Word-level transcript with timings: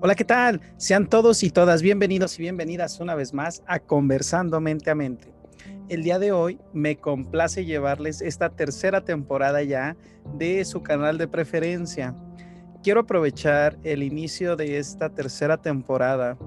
Hola, 0.00 0.14
¿qué 0.14 0.24
tal? 0.24 0.60
Sean 0.76 1.08
todos 1.08 1.42
y 1.42 1.50
todas 1.50 1.82
bienvenidos 1.82 2.38
y 2.38 2.42
bienvenidas 2.42 3.00
una 3.00 3.16
vez 3.16 3.34
más 3.34 3.64
a 3.66 3.80
Conversando 3.80 4.60
Mente 4.60 4.90
a 4.90 4.94
Mente. 4.94 5.34
El 5.88 6.04
día 6.04 6.20
de 6.20 6.30
hoy 6.30 6.60
me 6.72 6.98
complace 6.98 7.64
llevarles 7.64 8.22
esta 8.22 8.48
tercera 8.50 9.02
temporada 9.04 9.60
ya 9.64 9.96
de 10.36 10.64
su 10.64 10.84
canal 10.84 11.18
de 11.18 11.26
preferencia. 11.26 12.14
Quiero 12.84 13.00
aprovechar 13.00 13.76
el 13.82 14.04
inicio 14.04 14.54
de 14.54 14.78
esta 14.78 15.10
tercera 15.10 15.56
temporada 15.56 16.38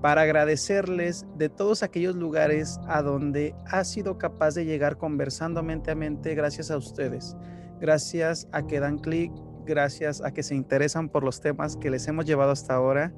para 0.00 0.22
agradecerles 0.22 1.26
de 1.36 1.48
todos 1.48 1.82
aquellos 1.82 2.14
lugares 2.14 2.78
a 2.86 3.02
donde 3.02 3.56
ha 3.66 3.82
sido 3.82 4.18
capaz 4.18 4.54
de 4.54 4.66
llegar 4.66 4.98
conversando 4.98 5.64
mente 5.64 5.90
a 5.90 5.96
mente 5.96 6.36
gracias 6.36 6.70
a 6.70 6.76
ustedes. 6.76 7.36
Gracias 7.80 8.46
a 8.52 8.64
que 8.64 8.78
dan 8.78 8.98
clic 8.98 9.32
gracias 9.64 10.22
a 10.22 10.32
que 10.32 10.42
se 10.42 10.54
interesan 10.54 11.08
por 11.08 11.24
los 11.24 11.40
temas 11.40 11.76
que 11.76 11.90
les 11.90 12.06
hemos 12.08 12.24
llevado 12.24 12.50
hasta 12.50 12.74
ahora. 12.74 13.12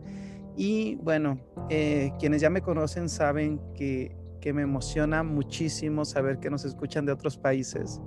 Y 0.56 0.96
bueno, 0.96 1.38
eh, 1.68 2.12
quienes 2.18 2.40
ya 2.40 2.50
me 2.50 2.62
conocen 2.62 3.08
saben 3.08 3.60
que, 3.74 4.16
que 4.40 4.52
me 4.52 4.62
emociona 4.62 5.22
muchísimo 5.22 6.04
saber 6.04 6.38
que 6.38 6.50
nos 6.50 6.64
escuchan 6.64 7.04
de 7.04 7.12
otros 7.12 7.36
países. 7.36 8.00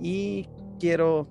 Y 0.00 0.48
quiero 0.78 1.28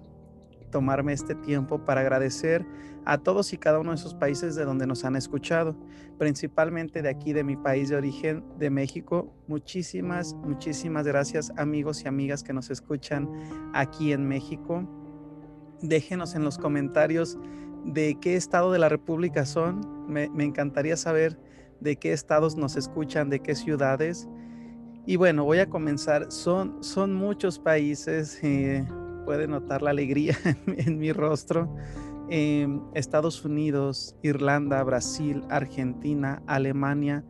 tomarme 0.72 1.14
este 1.14 1.36
tiempo 1.36 1.86
para 1.86 2.02
agradecer 2.02 2.66
a 3.06 3.18
todos 3.18 3.54
y 3.54 3.58
cada 3.58 3.80
uno 3.80 3.92
de 3.92 3.96
esos 3.96 4.14
países 4.14 4.56
de 4.56 4.66
donde 4.66 4.86
nos 4.86 5.06
han 5.06 5.16
escuchado, 5.16 5.78
principalmente 6.18 7.02
de 7.02 7.10
aquí, 7.10 7.32
de 7.32 7.44
mi 7.44 7.56
país 7.56 7.88
de 7.88 7.96
origen, 7.96 8.44
de 8.60 8.70
México. 8.70 9.34
Muchísimas, 9.48 10.34
muchísimas 10.34 11.08
gracias 11.08 11.54
amigos 11.56 12.04
y 12.04 12.08
amigas 12.10 12.44
que 12.44 12.52
nos 12.52 12.70
escuchan 12.70 13.30
aquí 13.74 14.12
en 14.12 14.28
México. 14.28 14.86
Déjenos 15.82 16.36
en 16.36 16.44
los 16.44 16.58
comentarios 16.58 17.38
de 17.86 18.18
qué 18.20 18.36
estado 18.36 18.72
de 18.72 18.80
la 18.80 18.90
República 18.90 19.46
son. 19.46 19.82
Me, 20.08 20.30
encantaría 20.44 20.98
saber 20.98 21.40
de 21.80 21.96
qué 21.98 22.14
estados 22.14 22.56
nos 22.56 22.76
escuchan, 22.76 23.30
de 23.30 23.40
qué 23.40 23.56
ciudades. 23.56 24.28
Y 25.06 25.16
bueno, 25.16 25.46
voy 25.46 25.60
a 25.60 25.70
comenzar. 25.70 26.32
Son, 26.32 26.84
son 26.84 27.14
muchos 27.14 27.60
países. 27.60 28.40
Eh, 28.44 28.86
puede 29.26 29.48
notar 29.48 29.82
la 29.82 29.92
alegría 29.92 30.36
en, 30.68 30.98
mi 30.98 31.12
rostro. 31.12 31.74
Em, 32.30 32.82
Estados 32.94 33.46
Unidos, 33.46 34.16
Irlanda, 34.22 34.84
Brasil, 34.84 35.44
Argentina, 35.50 36.42
Alemania, 36.46 37.24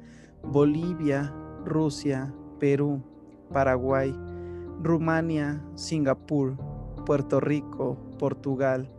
Bolivia, 0.44 1.34
Rusia, 1.66 2.34
Perú, 2.59 3.04
Paraguay, 3.52 4.16
Rumania, 4.82 5.64
Singapur, 5.76 6.58
Puerto 7.06 7.39
Rico, 7.39 8.06
Portugal, 8.18 8.90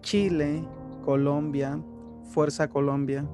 Chile, 0.00 0.64
Colombia, 1.04 1.80
Fuerza 2.30 2.68
Colombia, 2.68 3.26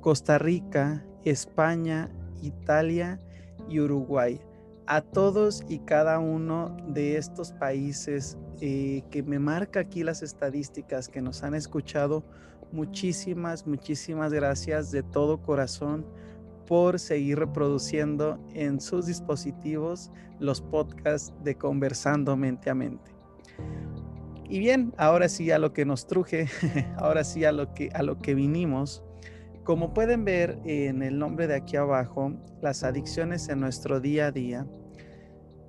Costa 0.00 0.38
Rica, 0.38 1.04
España, 1.24 2.10
Italia 2.42 3.20
y 3.68 3.80
Uruguay. 3.80 4.40
A 4.86 5.02
todos 5.02 5.62
y 5.68 5.78
cada 5.80 6.18
uno 6.18 6.76
de 6.88 7.16
estos 7.16 7.52
países 7.52 8.36
eh, 8.60 9.02
que 9.10 9.22
me 9.22 9.38
marca 9.38 9.80
aquí 9.80 10.02
las 10.02 10.22
estadísticas 10.22 11.08
que 11.08 11.22
nos 11.22 11.42
han 11.44 11.54
escuchado, 11.54 12.24
muchísimas, 12.72 13.66
muchísimas 13.66 14.32
gracias 14.32 14.90
de 14.90 15.02
todo 15.02 15.42
corazón 15.42 16.04
por 16.66 16.98
seguir 16.98 17.38
reproduciendo 17.38 18.38
en 18.54 18.80
sus 18.80 19.06
dispositivos 19.06 20.10
los 20.38 20.60
podcasts 20.60 21.32
de 21.42 21.56
Conversando 21.56 22.36
Mente 22.36 22.70
a 22.70 22.74
Mente. 22.74 23.12
Y 24.50 24.58
bien, 24.58 24.92
ahora 24.98 25.28
sí 25.28 25.52
a 25.52 25.60
lo 25.60 25.72
que 25.72 25.84
nos 25.84 26.08
truje, 26.08 26.48
ahora 26.98 27.22
sí 27.22 27.44
a 27.44 27.52
lo 27.52 27.72
que, 27.72 27.88
a 27.94 28.02
lo 28.02 28.18
que 28.18 28.34
vinimos. 28.34 29.04
Como 29.62 29.94
pueden 29.94 30.24
ver 30.24 30.58
en 30.64 31.04
el 31.04 31.20
nombre 31.20 31.46
de 31.46 31.54
aquí 31.54 31.76
abajo, 31.76 32.32
las 32.60 32.82
adicciones 32.82 33.48
en 33.48 33.60
nuestro 33.60 34.00
día 34.00 34.26
a 34.26 34.32
día, 34.32 34.66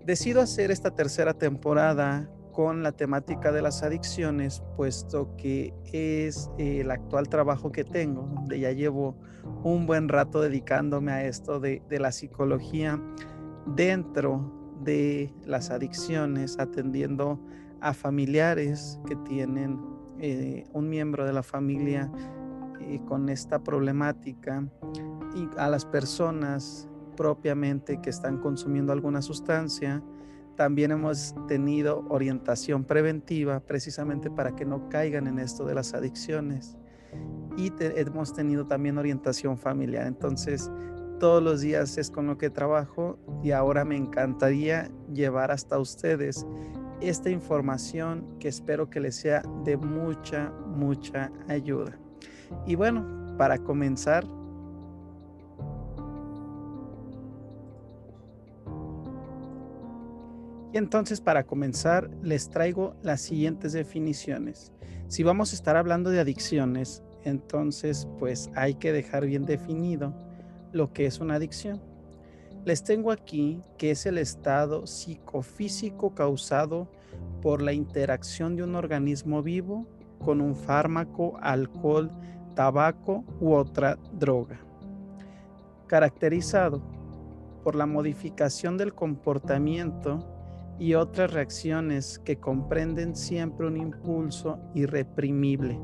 decido 0.03 0.41
hacer 0.41 0.71
esta 0.71 0.95
tercera 0.95 1.35
temporada 1.35 2.27
con 2.51 2.81
la 2.81 2.91
temática 2.91 3.51
de 3.51 3.61
las 3.61 3.83
adicciones, 3.83 4.63
puesto 4.75 5.35
que 5.37 5.75
es 5.93 6.49
el 6.57 6.89
actual 6.89 7.29
trabajo 7.29 7.71
que 7.71 7.83
tengo, 7.83 8.23
donde 8.33 8.59
ya 8.59 8.71
llevo 8.71 9.15
un 9.63 9.85
buen 9.85 10.09
rato 10.09 10.41
dedicándome 10.41 11.11
a 11.11 11.23
esto 11.23 11.59
de, 11.59 11.83
la 11.87 12.11
psicología 12.11 12.99
dentro 13.67 14.79
de 14.81 15.31
las 15.45 15.69
adicciones, 15.69 16.57
atendiendo 16.57 17.39
a 17.81 17.93
familiares 17.93 18.99
que 19.05 19.15
tienen 19.17 19.79
eh, 20.19 20.65
un 20.73 20.89
miembro 20.89 21.25
de 21.25 21.33
la 21.33 21.43
familia 21.43 22.11
eh, 22.79 22.99
con 23.07 23.29
esta 23.29 23.63
problemática 23.63 24.65
y 25.35 25.49
a 25.57 25.67
las 25.67 25.85
personas 25.85 26.87
propiamente 27.17 27.99
que 28.01 28.09
están 28.09 28.37
consumiendo 28.37 28.93
alguna 28.93 29.21
sustancia 29.21 30.03
también 30.55 30.91
hemos 30.91 31.33
tenido 31.47 32.05
orientación 32.09 32.83
preventiva 32.83 33.61
precisamente 33.61 34.29
para 34.29 34.55
que 34.55 34.65
no 34.65 34.89
caigan 34.89 35.27
en 35.27 35.39
esto 35.39 35.65
de 35.65 35.73
las 35.73 35.93
adicciones. 35.93 36.77
Y 37.57 37.71
hemos 37.79 38.33
tenido 38.33 38.67
también 38.67 38.97
orientación 38.97 39.57
familiar. 39.57 40.05
Entonces, 40.05 40.69
todos 41.19 41.41
los 41.41 41.61
días 41.61 41.97
es 41.97 42.11
con 42.11 42.27
lo 42.27 42.37
que 42.37 42.49
trabajo 42.49 43.17
y 43.43 43.51
ahora 43.51 43.85
me 43.85 43.97
encantaría 43.97 44.91
llevar 45.13 45.51
hasta 45.51 45.79
ustedes 45.79 46.45
esta 47.01 47.29
información 47.29 48.25
que 48.39 48.47
espero 48.47 48.89
que 48.89 48.99
les 48.99 49.15
sea 49.15 49.41
de 49.63 49.77
mucha, 49.77 50.51
mucha 50.67 51.31
ayuda. 51.47 51.97
Y 52.65 52.75
bueno, 52.75 53.35
para 53.37 53.57
comenzar, 53.57 54.25
Y 60.73 60.77
entonces 60.77 61.19
para 61.19 61.43
comenzar 61.43 62.09
les 62.21 62.49
traigo 62.49 62.95
las 63.01 63.19
siguientes 63.19 63.73
definiciones. 63.73 64.71
Si 65.09 65.21
vamos 65.21 65.51
a 65.51 65.55
estar 65.55 65.75
hablando 65.75 66.09
de 66.09 66.21
adicciones, 66.21 67.03
entonces 67.25 68.07
pues 68.19 68.49
hay 68.55 68.75
que 68.75 68.93
dejar 68.93 69.25
bien 69.25 69.45
definido 69.45 70.13
lo 70.71 70.93
que 70.93 71.05
es 71.05 71.19
una 71.19 71.35
adicción. 71.35 71.81
Les 72.63 72.83
tengo 72.83 73.11
aquí 73.11 73.59
que 73.77 73.89
es 73.89 74.05
el 74.05 74.19
estado 74.19 74.85
psicofísico 74.85 76.13
causado 76.13 76.87
por 77.41 77.59
la 77.61 77.73
interacción 77.73 78.55
de 78.55 78.63
un 78.63 78.75
organismo 78.75 79.41
vivo 79.41 79.87
con 80.19 80.41
un 80.41 80.55
fármaco, 80.55 81.37
alcohol, 81.41 82.11
tabaco 82.53 83.23
u 83.39 83.53
otra 83.53 83.97
droga. 84.13 84.59
Caracterizado 85.87 86.83
por 87.63 87.75
la 87.75 87.87
modificación 87.87 88.77
del 88.77 88.93
comportamiento 88.93 90.19
y 90.77 90.93
otras 90.93 91.33
reacciones 91.33 92.19
que 92.19 92.37
comprenden 92.37 93.15
siempre 93.15 93.65
un 93.65 93.77
impulso 93.77 94.59
irreprimible 94.75 95.79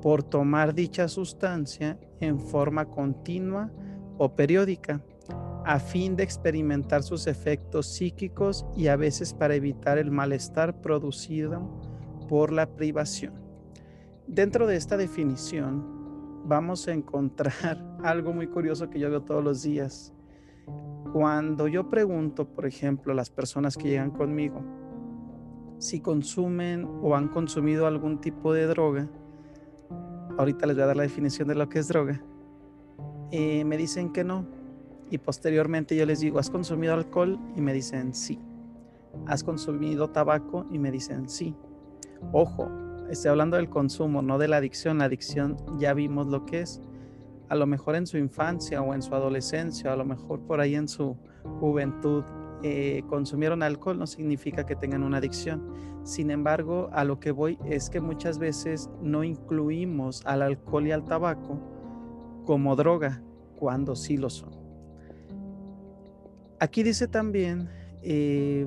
por 0.00 0.22
tomar 0.22 0.72
dicha 0.72 1.08
sustancia 1.08 1.98
en 2.20 2.40
forma 2.40 2.86
continua 2.86 3.70
o 4.16 4.34
periódica 4.34 5.02
a 5.66 5.80
fin 5.80 6.14
de 6.14 6.22
experimentar 6.22 7.02
sus 7.02 7.26
efectos 7.26 7.88
psíquicos 7.88 8.64
y 8.76 8.86
a 8.86 8.94
veces 8.94 9.34
para 9.34 9.56
evitar 9.56 9.98
el 9.98 10.12
malestar 10.12 10.80
producido 10.80 11.68
por 12.28 12.52
la 12.52 12.66
privación. 12.76 13.34
Dentro 14.28 14.68
de 14.68 14.76
esta 14.76 14.96
definición 14.96 15.84
vamos 16.44 16.86
a 16.86 16.92
encontrar 16.92 17.98
algo 18.04 18.32
muy 18.32 18.46
curioso 18.46 18.88
que 18.88 19.00
yo 19.00 19.10
veo 19.10 19.22
todos 19.22 19.42
los 19.42 19.62
días 19.62 20.12
cuando 21.12 21.66
yo 21.66 21.88
pregunto, 21.90 22.46
por 22.46 22.66
ejemplo, 22.66 23.12
a 23.12 23.16
las 23.16 23.30
personas 23.30 23.76
que 23.76 23.88
llegan 23.88 24.12
conmigo 24.12 24.62
si 25.78 26.00
consumen 26.00 26.88
o 27.02 27.16
han 27.16 27.28
consumido 27.28 27.86
algún 27.86 28.20
tipo 28.20 28.52
de 28.52 28.66
droga, 28.66 29.08
ahorita 30.38 30.66
les 30.66 30.76
voy 30.76 30.82
a 30.84 30.86
dar 30.86 30.96
la 30.96 31.02
definición 31.02 31.48
de 31.48 31.54
lo 31.54 31.68
que 31.68 31.80
es 31.80 31.88
droga, 31.88 32.22
eh, 33.30 33.64
me 33.64 33.76
dicen 33.76 34.12
que 34.12 34.24
no. 34.24 34.55
Y 35.10 35.18
posteriormente 35.18 35.96
yo 35.96 36.06
les 36.06 36.20
digo, 36.20 36.38
¿has 36.38 36.50
consumido 36.50 36.94
alcohol? 36.94 37.38
Y 37.54 37.60
me 37.60 37.72
dicen 37.72 38.14
sí. 38.14 38.38
¿Has 39.26 39.44
consumido 39.44 40.10
tabaco? 40.10 40.66
Y 40.70 40.78
me 40.78 40.90
dicen 40.90 41.28
sí. 41.28 41.54
Ojo, 42.32 42.70
estoy 43.10 43.30
hablando 43.30 43.56
del 43.56 43.68
consumo, 43.68 44.22
no 44.22 44.38
de 44.38 44.48
la 44.48 44.56
adicción. 44.56 44.98
La 44.98 45.04
adicción 45.04 45.56
ya 45.78 45.94
vimos 45.94 46.26
lo 46.26 46.44
que 46.44 46.60
es 46.60 46.80
a 47.48 47.54
lo 47.54 47.66
mejor 47.66 47.96
en 47.96 48.06
su 48.06 48.18
infancia 48.18 48.82
o 48.82 48.94
en 48.94 49.02
su 49.02 49.14
adolescencia, 49.14 49.92
a 49.92 49.96
lo 49.96 50.04
mejor 50.04 50.40
por 50.40 50.60
ahí 50.60 50.74
en 50.74 50.88
su 50.88 51.16
juventud 51.60 52.24
eh, 52.62 53.02
consumieron 53.08 53.62
alcohol, 53.62 53.98
no 53.98 54.06
significa 54.06 54.66
que 54.66 54.76
tengan 54.76 55.02
una 55.02 55.18
adicción. 55.18 55.62
Sin 56.02 56.30
embargo, 56.30 56.88
a 56.92 57.04
lo 57.04 57.20
que 57.20 57.30
voy 57.30 57.58
es 57.64 57.90
que 57.90 58.00
muchas 58.00 58.38
veces 58.38 58.90
no 59.02 59.24
incluimos 59.24 60.24
al 60.24 60.42
alcohol 60.42 60.86
y 60.86 60.92
al 60.92 61.04
tabaco 61.04 61.60
como 62.44 62.76
droga 62.76 63.22
cuando 63.56 63.94
sí 63.96 64.16
lo 64.16 64.30
son. 64.30 64.55
Aquí 66.58 66.82
dice 66.82 67.06
también 67.06 67.68
eh, 68.02 68.66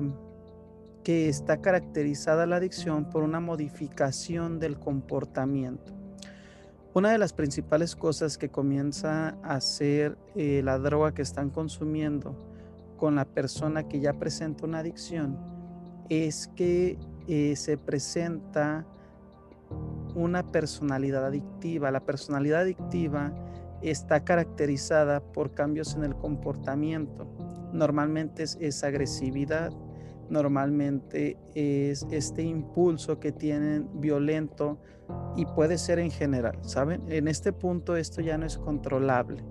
que 1.02 1.28
está 1.28 1.60
caracterizada 1.60 2.46
la 2.46 2.56
adicción 2.56 3.10
por 3.10 3.24
una 3.24 3.40
modificación 3.40 4.60
del 4.60 4.78
comportamiento 4.78 5.92
Una 6.94 7.10
de 7.10 7.18
las 7.18 7.32
principales 7.32 7.96
cosas 7.96 8.38
que 8.38 8.48
comienza 8.48 9.36
a 9.42 9.54
hacer 9.54 10.16
eh, 10.36 10.60
la 10.64 10.78
droga 10.78 11.12
que 11.12 11.22
están 11.22 11.50
consumiendo 11.50 12.36
con 12.96 13.16
la 13.16 13.24
persona 13.24 13.88
que 13.88 13.98
ya 13.98 14.12
presenta 14.12 14.66
una 14.66 14.80
adicción 14.80 15.36
es 16.08 16.48
que 16.48 16.98
eh, 17.26 17.54
se 17.56 17.76
presenta 17.76 18.84
una 20.14 20.50
personalidad 20.50 21.24
adictiva. 21.24 21.90
La 21.90 22.00
personalidad 22.00 22.62
adictiva 22.62 23.32
está 23.82 24.24
caracterizada 24.24 25.20
por 25.20 25.52
cambios 25.52 25.94
en 25.94 26.04
el 26.04 26.14
comportamiento. 26.14 27.26
Normalmente 27.72 28.42
es, 28.42 28.84
agresividad, 28.84 29.72
normalmente 30.28 31.36
es 31.54 32.06
este 32.10 32.42
impulso 32.42 33.20
que 33.20 33.32
tienen 33.32 33.88
violento 34.00 34.78
y 35.36 35.44
puede 35.46 35.78
ser 35.78 35.98
en 35.98 36.10
general, 36.10 36.58
¿saben? 36.62 37.02
En 37.08 37.28
este 37.28 37.52
punto 37.52 37.96
esto 37.96 38.20
ya 38.20 38.38
no 38.38 38.46
es 38.46 38.58
controlable. 38.58 39.44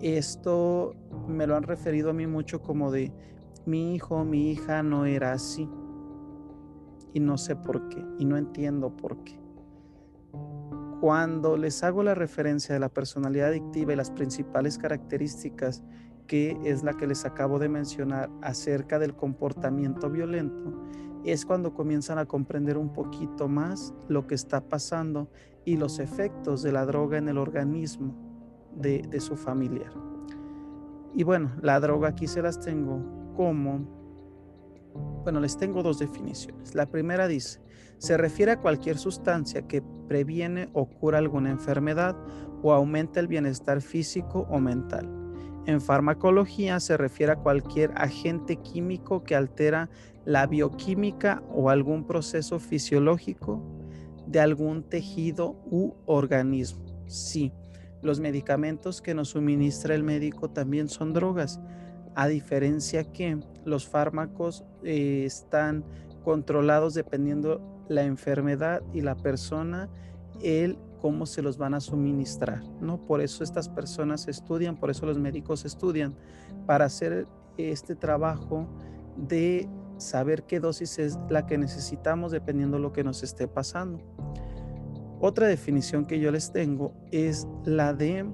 Esto 0.00 0.94
me 1.26 1.46
lo 1.46 1.56
han 1.56 1.62
referido 1.62 2.10
a 2.10 2.12
mí 2.12 2.26
mucho 2.26 2.62
como 2.62 2.90
de 2.90 3.12
mi 3.64 3.94
hijo, 3.94 4.24
mi 4.24 4.50
hija 4.50 4.82
no 4.82 5.06
era 5.06 5.32
así. 5.32 5.68
Y 7.12 7.20
no 7.20 7.38
sé 7.38 7.56
por 7.56 7.88
qué, 7.88 8.04
y 8.18 8.26
no 8.26 8.36
entiendo 8.36 8.94
por 8.94 9.24
qué. 9.24 9.38
Cuando 11.00 11.56
les 11.56 11.82
hago 11.82 12.02
la 12.02 12.14
referencia 12.14 12.74
de 12.74 12.80
la 12.80 12.88
personalidad 12.88 13.48
adictiva 13.48 13.92
y 13.92 13.96
las 13.96 14.10
principales 14.10 14.78
características 14.78 15.82
que 16.26 16.58
es 16.64 16.82
la 16.82 16.94
que 16.94 17.06
les 17.06 17.24
acabo 17.24 17.58
de 17.58 17.68
mencionar 17.68 18.30
acerca 18.42 18.98
del 18.98 19.14
comportamiento 19.14 20.10
violento, 20.10 20.82
es 21.24 21.44
cuando 21.44 21.74
comienzan 21.74 22.18
a 22.18 22.26
comprender 22.26 22.78
un 22.78 22.92
poquito 22.92 23.48
más 23.48 23.94
lo 24.08 24.26
que 24.26 24.34
está 24.34 24.60
pasando 24.60 25.28
y 25.64 25.76
los 25.76 25.98
efectos 25.98 26.62
de 26.62 26.72
la 26.72 26.86
droga 26.86 27.18
en 27.18 27.28
el 27.28 27.38
organismo 27.38 28.14
de, 28.76 29.02
de 29.02 29.20
su 29.20 29.36
familiar. 29.36 29.92
Y 31.14 31.24
bueno, 31.24 31.50
la 31.62 31.80
droga 31.80 32.08
aquí 32.08 32.26
se 32.26 32.42
las 32.42 32.60
tengo 32.60 33.32
como, 33.34 33.80
bueno, 35.24 35.40
les 35.40 35.56
tengo 35.56 35.82
dos 35.82 35.98
definiciones. 35.98 36.74
La 36.74 36.86
primera 36.86 37.26
dice, 37.26 37.60
se 37.98 38.16
refiere 38.16 38.52
a 38.52 38.60
cualquier 38.60 38.98
sustancia 38.98 39.66
que 39.66 39.82
previene 40.08 40.68
o 40.74 40.86
cura 40.86 41.18
alguna 41.18 41.50
enfermedad 41.50 42.16
o 42.62 42.72
aumenta 42.72 43.18
el 43.20 43.26
bienestar 43.26 43.80
físico 43.80 44.46
o 44.50 44.60
mental. 44.60 45.25
En 45.66 45.80
farmacología 45.80 46.78
se 46.78 46.96
refiere 46.96 47.32
a 47.32 47.36
cualquier 47.36 47.92
agente 47.96 48.56
químico 48.56 49.24
que 49.24 49.34
altera 49.34 49.90
la 50.24 50.46
bioquímica 50.46 51.42
o 51.52 51.70
algún 51.70 52.06
proceso 52.06 52.58
fisiológico 52.60 53.62
de 54.26 54.40
algún 54.40 54.84
tejido 54.84 55.56
u 55.70 55.94
organismo. 56.06 56.84
Sí, 57.06 57.52
los 58.00 58.20
medicamentos 58.20 59.02
que 59.02 59.14
nos 59.14 59.30
suministra 59.30 59.94
el 59.94 60.04
médico 60.04 60.50
también 60.50 60.88
son 60.88 61.12
drogas, 61.12 61.60
a 62.14 62.28
diferencia 62.28 63.04
que 63.12 63.38
los 63.64 63.88
fármacos 63.88 64.64
eh, 64.84 65.24
están 65.24 65.84
controlados 66.24 66.94
dependiendo 66.94 67.84
la 67.88 68.04
enfermedad 68.04 68.82
y 68.92 69.00
la 69.00 69.16
persona, 69.16 69.88
el 70.42 70.78
cómo 71.06 71.24
se 71.24 71.40
los 71.40 71.56
van 71.56 71.72
a 71.72 71.78
suministrar, 71.78 72.64
¿no? 72.80 72.98
Por 72.98 73.20
eso 73.20 73.44
estas 73.44 73.68
personas 73.68 74.26
estudian, 74.26 74.74
por 74.74 74.90
eso 74.90 75.06
los 75.06 75.20
médicos 75.20 75.64
estudian, 75.64 76.16
para 76.66 76.86
hacer 76.86 77.28
este 77.56 77.94
trabajo 77.94 78.66
de 79.16 79.68
saber 79.98 80.42
qué 80.42 80.58
dosis 80.58 80.98
es 80.98 81.16
la 81.30 81.46
que 81.46 81.58
necesitamos 81.58 82.32
dependiendo 82.32 82.78
de 82.78 82.82
lo 82.82 82.92
que 82.92 83.04
nos 83.04 83.22
esté 83.22 83.46
pasando. 83.46 84.00
Otra 85.20 85.46
definición 85.46 86.06
que 86.06 86.18
yo 86.18 86.32
les 86.32 86.50
tengo 86.50 86.92
es 87.12 87.46
la 87.64 87.94
de 87.94 88.28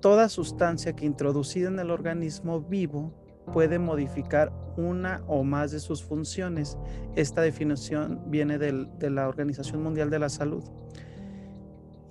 toda 0.00 0.30
sustancia 0.30 0.94
que 0.94 1.04
introducida 1.04 1.68
en 1.68 1.78
el 1.78 1.90
organismo 1.90 2.62
vivo 2.62 3.12
puede 3.52 3.78
modificar 3.78 4.50
una 4.78 5.22
o 5.26 5.44
más 5.44 5.72
de 5.72 5.80
sus 5.80 6.02
funciones. 6.02 6.78
Esta 7.16 7.42
definición 7.42 8.22
viene 8.28 8.56
de 8.56 9.10
la 9.10 9.28
Organización 9.28 9.82
Mundial 9.82 10.08
de 10.08 10.18
la 10.18 10.30
Salud. 10.30 10.64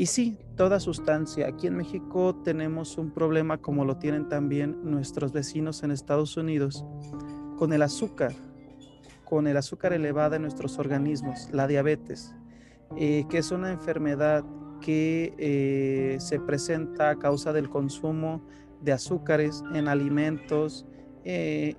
Y 0.02 0.08
sí, 0.08 0.36
toda 0.58 0.80
sustancia. 0.80 1.48
Aquí 1.48 1.68
en 1.68 1.78
México 1.78 2.34
tenemos 2.44 2.98
un 2.98 3.12
problema 3.12 3.60
como 3.60 3.86
lo 3.86 3.98
tienen 3.98 4.28
también 4.30 4.80
nuestros 4.84 5.32
vecinos 5.32 5.84
en 5.84 5.92
Estados 5.92 6.38
Unidos 6.38 6.84
con 7.56 7.72
el 7.72 7.84
azúcar, 7.84 8.34
con 9.26 9.46
el 9.46 9.58
azúcar 9.58 9.94
elevada 9.94 10.38
en 10.38 10.42
nuestros 10.42 10.80
organismos, 10.80 11.50
la 11.52 11.68
diabetes, 11.68 12.34
eh, 12.98 13.26
que 13.30 13.38
es 13.38 13.52
una 13.52 13.72
enfermedad 13.72 14.44
que 14.80 15.36
eh, 15.38 16.18
se 16.20 16.40
presenta 16.40 17.12
a 17.12 17.20
causa 17.20 17.54
del 17.54 17.70
consumo 17.70 18.44
de 18.82 18.94
azúcares 18.94 19.64
en 19.76 19.88
alimentos, 19.88 20.88
eh, 21.26 21.76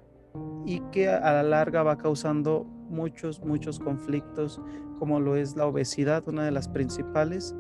y 0.64 0.78
que 0.92 1.08
a 1.08 1.32
la 1.32 1.42
larga 1.42 1.82
va 1.82 1.98
causando 1.98 2.62
muchos, 2.88 3.40
muchos 3.40 3.80
conflictos, 3.80 4.60
como 5.00 5.18
lo 5.18 5.34
es 5.34 5.56
la 5.56 5.66
obesidad, 5.66 6.28
una 6.28 6.44
de 6.44 6.52
las 6.52 6.68
principales, 6.68 7.56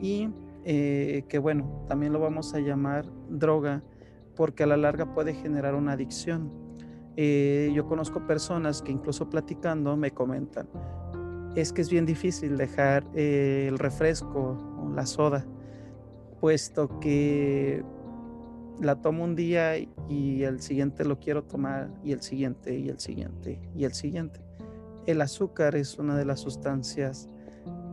y 0.00 0.30
eh, 0.64 1.24
que 1.28 1.38
bueno, 1.38 1.84
también 1.88 2.12
lo 2.12 2.18
vamos 2.18 2.52
a 2.54 2.58
llamar 2.58 3.06
droga, 3.28 3.82
porque 4.34 4.64
a 4.64 4.66
la 4.66 4.76
larga 4.76 5.14
puede 5.14 5.32
generar 5.32 5.74
una 5.74 5.92
adicción. 5.92 6.50
Eh, 7.16 7.70
yo 7.72 7.86
conozco 7.86 8.26
personas 8.26 8.82
que 8.82 8.92
incluso 8.92 9.30
platicando 9.30 9.96
me 9.96 10.10
comentan, 10.10 10.68
es 11.54 11.72
que 11.72 11.82
es 11.82 11.88
bien 11.88 12.04
difícil 12.04 12.56
dejar 12.56 13.06
el 13.14 13.78
refresco 13.78 14.58
o 14.82 14.92
la 14.92 15.06
soda, 15.06 15.46
puesto 16.40 16.98
que 16.98 17.84
la 18.80 18.96
tomo 18.96 19.24
un 19.24 19.36
día 19.36 19.78
y 19.78 20.42
el 20.42 20.60
siguiente 20.60 21.04
lo 21.04 21.18
quiero 21.18 21.44
tomar 21.44 21.88
y 22.04 22.12
el 22.12 22.20
siguiente 22.20 22.76
y 22.76 22.88
el 22.88 22.98
siguiente 22.98 23.58
y 23.74 23.84
el 23.84 23.94
siguiente. 23.94 24.40
El 25.06 25.22
azúcar 25.22 25.76
es 25.76 25.96
una 25.98 26.16
de 26.16 26.24
las 26.24 26.40
sustancias 26.40 27.30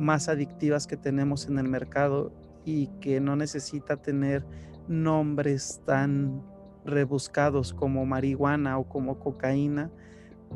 más 0.03 0.29
adictivas 0.29 0.85
que 0.85 0.97
tenemos 0.97 1.47
en 1.47 1.57
el 1.57 1.67
mercado 1.67 2.31
y 2.65 2.87
que 3.01 3.19
no 3.19 3.35
necesita 3.35 3.97
tener 3.97 4.45
nombres 4.87 5.81
tan 5.85 6.43
rebuscados 6.85 7.73
como 7.73 8.05
marihuana 8.05 8.77
o 8.77 8.87
como 8.87 9.19
cocaína 9.19 9.89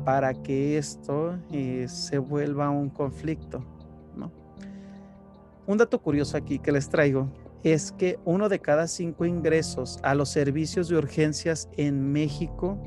para 0.04 0.34
que 0.34 0.78
esto 0.78 1.38
eh, 1.50 1.86
se 1.88 2.18
vuelva 2.18 2.70
un 2.70 2.90
conflicto. 2.90 3.64
Un 5.66 5.76
dato 5.76 6.00
curioso 6.00 6.38
aquí 6.38 6.58
que 6.58 6.72
les 6.72 6.88
traigo 6.88 7.28
es 7.62 7.92
que 7.92 8.18
uno 8.24 8.48
de 8.48 8.58
cada 8.58 8.86
cinco 8.86 9.26
ingresos 9.26 9.98
a 10.02 10.14
los 10.14 10.30
servicios 10.30 10.88
de 10.88 10.96
urgencias 10.96 11.68
en 11.76 12.10
México 12.10 12.78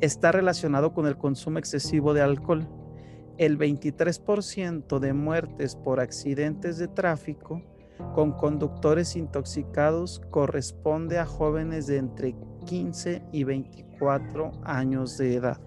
está 0.00 0.32
relacionado 0.32 0.92
con 0.92 1.06
el 1.06 1.16
consumo 1.16 1.60
excesivo 1.60 2.14
de 2.14 2.22
alcohol. 2.22 2.66
El 3.38 3.56
23% 3.56 4.98
de 4.98 5.12
muertes 5.12 5.76
por 5.76 6.00
accidentes 6.00 6.76
de 6.76 6.88
tráfico 6.88 7.62
con 8.14 8.32
conductores 8.32 9.14
intoxicados 9.14 10.20
corresponde 10.30 11.18
a 11.18 11.24
jóvenes 11.24 11.86
de 11.86 11.98
entre 11.98 12.36
15 12.66 13.22
y 13.32 13.44
24 13.44 14.50
años 14.64 15.16
de 15.18 15.36
edad. 15.36 15.60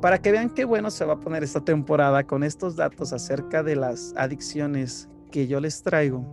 Para 0.00 0.22
que 0.22 0.30
vean 0.30 0.50
qué 0.50 0.64
bueno 0.64 0.90
se 0.90 1.04
va 1.04 1.14
a 1.14 1.20
poner 1.20 1.42
esta 1.42 1.64
temporada 1.64 2.24
con 2.24 2.44
estos 2.44 2.76
datos 2.76 3.12
acerca 3.12 3.62
de 3.62 3.76
las 3.76 4.14
adicciones 4.16 5.08
que 5.32 5.48
yo 5.48 5.60
les 5.60 5.82
traigo, 5.82 6.24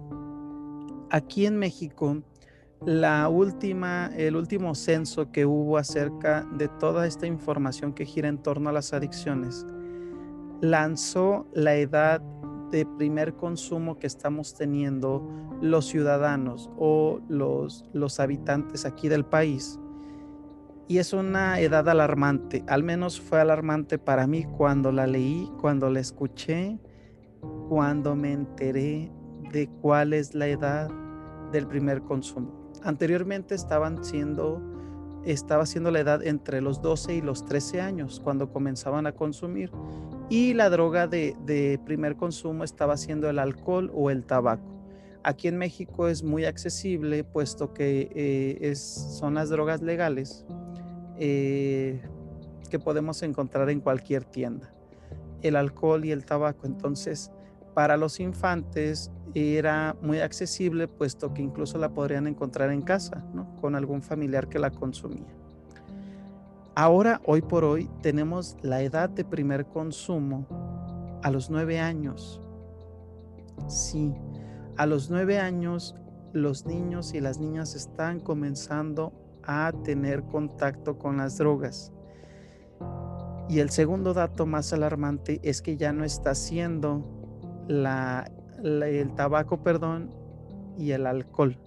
aquí 1.09 1.45
en 1.45 1.57
México, 1.57 2.21
la 2.85 3.29
última, 3.29 4.07
el 4.17 4.35
último 4.35 4.75
censo 4.75 5.31
que 5.31 5.45
hubo 5.45 5.77
acerca 5.77 6.45
de 6.57 6.67
toda 6.67 7.07
esta 7.07 7.27
información 7.27 7.93
que 7.93 8.05
gira 8.05 8.27
en 8.27 8.37
torno 8.37 8.69
a 8.69 8.73
las 8.73 8.93
adicciones, 8.93 9.65
lanzó 10.59 11.47
la 11.53 11.75
edad 11.75 12.21
de 12.71 12.85
primer 12.85 13.35
consumo 13.35 13.99
que 13.99 14.07
estamos 14.07 14.55
teniendo 14.55 15.25
los 15.61 15.85
ciudadanos 15.85 16.69
o 16.77 17.21
los, 17.29 17.85
los 17.93 18.19
habitantes 18.19 18.85
aquí 18.85 19.07
del 19.07 19.25
país. 19.25 19.79
Y 20.87 20.97
es 20.97 21.13
una 21.13 21.61
edad 21.61 21.87
alarmante, 21.87 22.65
al 22.67 22.83
menos 22.83 23.21
fue 23.21 23.39
alarmante 23.39 23.97
para 23.97 24.27
mí 24.27 24.43
cuando 24.57 24.91
la 24.91 25.07
leí, 25.07 25.49
cuando 25.61 25.89
la 25.89 26.01
escuché, 26.01 26.77
cuando 27.69 28.15
me 28.15 28.33
enteré 28.33 29.09
de 29.53 29.69
cuál 29.81 30.11
es 30.11 30.35
la 30.35 30.47
edad 30.47 30.89
del 31.51 31.67
primer 31.67 32.01
consumo. 32.01 32.62
Anteriormente 32.83 33.55
estaban 33.55 34.03
siendo, 34.03 34.61
estaba 35.25 35.65
siendo 35.65 35.91
la 35.91 35.99
edad 35.99 36.23
entre 36.23 36.61
los 36.61 36.81
12 36.81 37.15
y 37.15 37.21
los 37.21 37.45
13 37.45 37.81
años 37.81 38.19
cuando 38.21 38.51
comenzaban 38.51 39.07
a 39.07 39.13
consumir 39.13 39.71
y 40.29 40.53
la 40.53 40.69
droga 40.69 41.07
de, 41.07 41.79
primer 41.85 42.15
consumo 42.15 42.63
estaba 42.63 42.97
siendo 42.97 43.29
el 43.29 43.39
alcohol 43.39 43.91
o 43.93 44.09
el 44.09 44.25
tabaco. 44.25 44.63
Aquí 45.23 45.47
en 45.47 45.57
México 45.57 46.07
es 46.07 46.23
muy 46.23 46.45
accesible 46.45 47.23
puesto 47.23 47.73
que 47.73 48.09
eh, 48.13 48.57
es, 48.61 48.79
son 48.79 49.35
las 49.35 49.49
drogas 49.49 49.81
legales 49.81 50.45
eh, 51.17 52.01
que 52.69 52.79
podemos 52.79 53.21
encontrar 53.23 53.69
en 53.69 53.79
cualquier 53.79 54.25
tienda. 54.25 54.73
El 55.41 55.55
alcohol 55.55 56.03
y 56.03 56.11
el 56.11 56.25
tabaco. 56.25 56.65
Entonces, 56.65 57.31
Para 57.73 57.97
los 57.97 58.19
infantes 58.19 59.11
era 59.33 59.95
muy 60.01 60.19
accesible, 60.19 60.87
puesto 60.87 61.33
que 61.33 61.41
incluso 61.41 61.77
la 61.77 61.89
podrían 61.89 62.27
encontrar 62.27 62.71
en 62.71 62.81
casa, 62.81 63.23
¿no? 63.33 63.55
con 63.59 63.75
algún 63.75 64.01
familiar 64.01 64.47
que 64.47 64.59
la 64.59 64.71
consumía. 64.71 65.33
Ahora, 66.75 67.21
hoy 67.25 67.41
por 67.41 67.63
hoy, 67.63 67.89
tenemos 68.01 68.57
la 68.61 68.81
edad 68.81 69.09
de 69.09 69.23
primer 69.23 69.65
consumo 69.65 70.47
a 71.21 71.29
los 71.29 71.49
nueve 71.49 71.79
años. 71.79 72.41
Sí, 73.67 74.13
a 74.77 74.85
los 74.85 75.09
nueve 75.09 75.39
años 75.39 75.95
los 76.33 76.65
niños 76.65 77.13
y 77.13 77.21
las 77.21 77.39
niñas 77.39 77.75
están 77.75 78.19
comenzando 78.19 79.13
a 79.43 79.71
tener 79.83 80.23
contacto 80.23 80.97
con 80.97 81.17
las 81.17 81.37
drogas. 81.37 81.91
Y 83.49 83.59
el 83.59 83.69
segundo 83.69 84.13
dato 84.13 84.45
más 84.45 84.73
alarmante 84.73 85.39
es 85.43 85.61
que 85.61 85.77
ya 85.77 85.93
no 85.93 86.03
está 86.03 86.33
siendo 86.33 87.05
la, 87.67 88.25
el 88.63 89.13
tabaco, 89.15 89.61
perdón, 89.61 90.09
y 90.77 90.91
el 90.91 91.05
alcohol. 91.05 91.57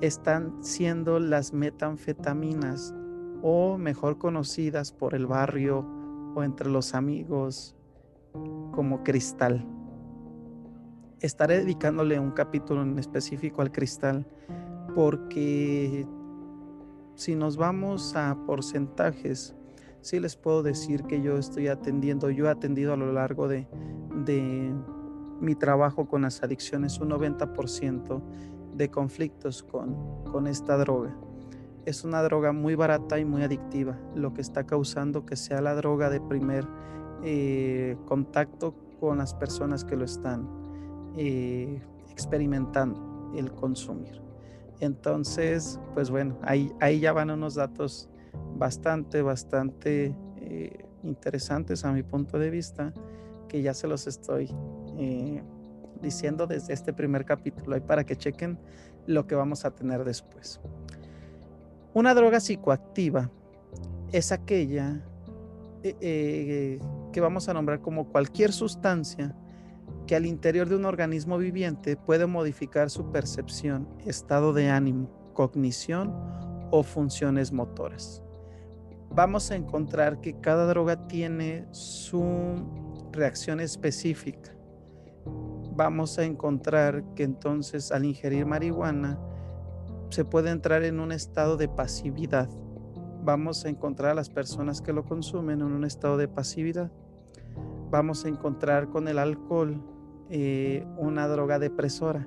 Están 0.00 0.62
siendo 0.62 1.20
las 1.20 1.52
metanfetaminas 1.52 2.94
o 3.42 3.78
mejor 3.78 4.18
conocidas 4.18 4.92
por 4.92 5.14
el 5.14 5.26
barrio 5.26 5.86
o 6.34 6.42
entre 6.42 6.68
los 6.70 6.94
amigos 6.94 7.76
como 8.72 9.02
cristal. 9.02 9.66
Estaré 11.20 11.58
dedicándole 11.58 12.18
un 12.18 12.30
capítulo 12.30 12.82
en 12.82 12.98
específico 12.98 13.62
al 13.62 13.72
cristal 13.72 14.26
porque 14.94 16.06
si 17.14 17.34
nos 17.34 17.56
vamos 17.56 18.16
a 18.16 18.36
porcentajes, 18.46 19.54
sí 20.00 20.18
les 20.18 20.36
puedo 20.36 20.62
decir 20.62 21.04
que 21.04 21.20
yo 21.20 21.36
estoy 21.36 21.68
atendiendo, 21.68 22.30
yo 22.30 22.46
he 22.46 22.50
atendido 22.50 22.94
a 22.94 22.96
lo 22.96 23.12
largo 23.12 23.48
de, 23.48 23.68
de 24.24 24.72
mi 25.40 25.54
trabajo 25.54 26.06
con 26.06 26.22
las 26.22 26.42
adicciones 26.42 27.00
un 27.00 27.10
90% 27.10 28.22
de 28.74 28.90
conflictos 28.90 29.62
con, 29.62 30.24
con 30.24 30.46
esta 30.46 30.76
droga. 30.76 31.16
Es 31.86 32.04
una 32.04 32.22
droga 32.22 32.52
muy 32.52 32.74
barata 32.74 33.18
y 33.18 33.24
muy 33.24 33.42
adictiva, 33.42 33.98
lo 34.14 34.34
que 34.34 34.42
está 34.42 34.64
causando 34.64 35.24
que 35.24 35.36
sea 35.36 35.60
la 35.60 35.74
droga 35.74 36.10
de 36.10 36.20
primer 36.20 36.66
eh, 37.22 37.96
contacto 38.06 38.74
con 38.98 39.18
las 39.18 39.34
personas 39.34 39.84
que 39.84 39.96
lo 39.96 40.04
están 40.04 40.48
eh, 41.16 41.82
experimentando, 42.10 43.32
el 43.34 43.52
consumir. 43.52 44.20
Entonces, 44.80 45.80
pues 45.94 46.10
bueno, 46.10 46.38
ahí, 46.42 46.72
ahí 46.80 47.00
ya 47.00 47.12
van 47.12 47.30
unos 47.30 47.54
datos 47.54 48.08
bastante, 48.56 49.22
bastante 49.22 50.16
eh, 50.36 50.84
interesantes 51.02 51.84
a 51.84 51.92
mi 51.92 52.02
punto 52.02 52.38
de 52.38 52.50
vista, 52.50 52.92
que 53.48 53.62
ya 53.62 53.74
se 53.74 53.88
los 53.88 54.06
estoy 54.06 54.50
diciendo 56.00 56.46
desde 56.46 56.72
este 56.72 56.92
primer 56.92 57.24
capítulo, 57.24 57.74
ahí 57.74 57.80
para 57.80 58.04
que 58.04 58.16
chequen 58.16 58.58
lo 59.06 59.26
que 59.26 59.34
vamos 59.34 59.64
a 59.64 59.70
tener 59.70 60.04
después. 60.04 60.60
Una 61.94 62.14
droga 62.14 62.40
psicoactiva 62.40 63.30
es 64.12 64.32
aquella 64.32 65.04
que 65.82 67.20
vamos 67.20 67.48
a 67.48 67.54
nombrar 67.54 67.80
como 67.80 68.08
cualquier 68.08 68.52
sustancia 68.52 69.34
que 70.06 70.16
al 70.16 70.26
interior 70.26 70.68
de 70.68 70.76
un 70.76 70.84
organismo 70.84 71.38
viviente 71.38 71.96
puede 71.96 72.26
modificar 72.26 72.90
su 72.90 73.10
percepción, 73.10 73.88
estado 74.04 74.52
de 74.52 74.68
ánimo, 74.68 75.08
cognición 75.34 76.12
o 76.70 76.82
funciones 76.82 77.52
motoras. 77.52 78.22
Vamos 79.10 79.50
a 79.50 79.56
encontrar 79.56 80.20
que 80.20 80.38
cada 80.40 80.66
droga 80.66 81.08
tiene 81.08 81.66
su 81.70 82.22
reacción 83.12 83.60
específica. 83.60 84.52
Vamos 85.80 86.18
a 86.18 86.24
encontrar 86.24 87.02
que 87.14 87.22
entonces 87.22 87.90
al 87.90 88.04
ingerir 88.04 88.44
marihuana 88.44 89.18
se 90.10 90.26
puede 90.26 90.50
entrar 90.50 90.82
en 90.82 91.00
un 91.00 91.10
estado 91.10 91.56
de 91.56 91.68
pasividad. 91.68 92.50
Vamos 93.24 93.64
a 93.64 93.70
encontrar 93.70 94.10
a 94.10 94.14
las 94.14 94.28
personas 94.28 94.82
que 94.82 94.92
lo 94.92 95.06
consumen 95.06 95.62
en 95.62 95.72
un 95.72 95.84
estado 95.84 96.18
de 96.18 96.28
pasividad 96.28 96.92
vamos 97.90 98.24
a 98.24 98.28
encontrar 98.28 98.88
con 98.88 99.08
el 99.08 99.18
alcohol 99.18 99.82
eh, 100.30 100.86
una 100.96 101.26
droga 101.28 101.58
depresora. 101.58 102.26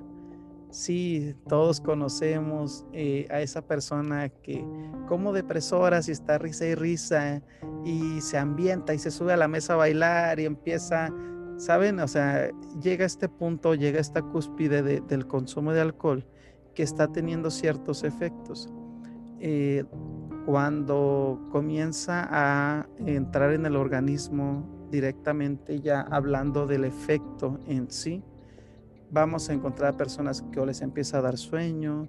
Sí, 0.70 1.36
todos 1.48 1.80
conocemos 1.80 2.84
eh, 2.92 3.28
a 3.30 3.40
esa 3.40 3.62
persona 3.62 4.28
que 4.28 4.66
como 5.06 5.32
depresora, 5.32 6.02
si 6.02 6.10
está 6.10 6.36
risa 6.38 6.66
y 6.66 6.74
risa 6.74 7.42
y 7.84 8.20
se 8.20 8.38
ambienta 8.38 8.92
y 8.92 8.98
se 8.98 9.12
sube 9.12 9.32
a 9.32 9.36
la 9.36 9.46
mesa 9.46 9.74
a 9.74 9.76
bailar 9.76 10.40
y 10.40 10.46
empieza, 10.46 11.12
¿saben? 11.56 12.00
O 12.00 12.08
sea, 12.08 12.50
llega 12.80 13.04
este 13.04 13.28
punto, 13.28 13.74
llega 13.74 14.00
esta 14.00 14.22
cúspide 14.22 15.00
del 15.00 15.26
consumo 15.26 15.72
de 15.72 15.80
alcohol 15.80 16.26
que 16.74 16.82
está 16.82 17.08
teniendo 17.08 17.50
ciertos 17.50 18.04
efectos. 18.04 18.68
Eh, 19.40 19.84
cuando 20.46 21.48
comienza 21.50 22.28
a 22.30 22.86
entrar 22.98 23.52
en 23.52 23.66
el 23.66 23.76
organismo 23.76 24.68
directamente 24.90 25.80
ya 25.80 26.02
hablando 26.02 26.66
del 26.66 26.84
efecto 26.84 27.58
en 27.66 27.90
sí, 27.90 28.22
vamos 29.10 29.48
a 29.48 29.52
encontrar 29.52 29.96
personas 29.96 30.42
que 30.52 30.60
o 30.60 30.66
les 30.66 30.82
empieza 30.82 31.18
a 31.18 31.22
dar 31.22 31.38
sueño 31.38 32.08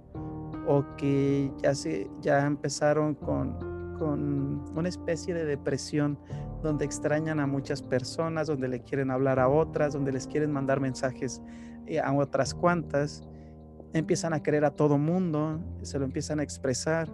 o 0.67 0.83
que 0.97 1.51
ya, 1.61 1.75
se, 1.75 2.09
ya 2.21 2.45
empezaron 2.45 3.13
con, 3.15 3.57
con 3.97 4.63
una 4.75 4.89
especie 4.89 5.33
de 5.33 5.45
depresión 5.45 6.17
donde 6.65 6.85
extrañan 6.85 7.39
a 7.39 7.47
muchas 7.47 7.81
personas, 7.81 8.47
donde 8.47 8.67
le 8.67 8.81
quieren 8.81 9.11
hablar 9.11 9.39
a 9.39 9.47
otras, 9.47 9.93
donde 9.93 10.11
les 10.11 10.27
quieren 10.27 10.51
mandar 10.51 10.79
mensajes 10.79 11.41
eh, 11.87 11.99
a 11.99 12.11
otras 12.13 12.53
cuantas, 12.53 13.23
empiezan 13.93 14.33
a 14.33 14.43
querer 14.43 14.65
a 14.65 14.71
todo 14.71 14.97
mundo, 14.97 15.61
se 15.81 15.97
lo 15.97 16.05
empiezan 16.05 16.39
a 16.39 16.43
expresar. 16.43 17.09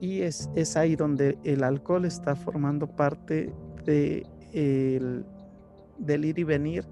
Y 0.00 0.22
es, 0.22 0.50
es 0.54 0.76
ahí 0.76 0.96
donde 0.96 1.38
el 1.44 1.64
alcohol 1.64 2.04
está 2.04 2.36
formando 2.36 2.86
parte 2.86 3.52
de 3.84 4.26
el, 4.52 5.24
del 5.98 6.24
ir 6.24 6.38
y 6.38 6.44
venir 6.44 6.84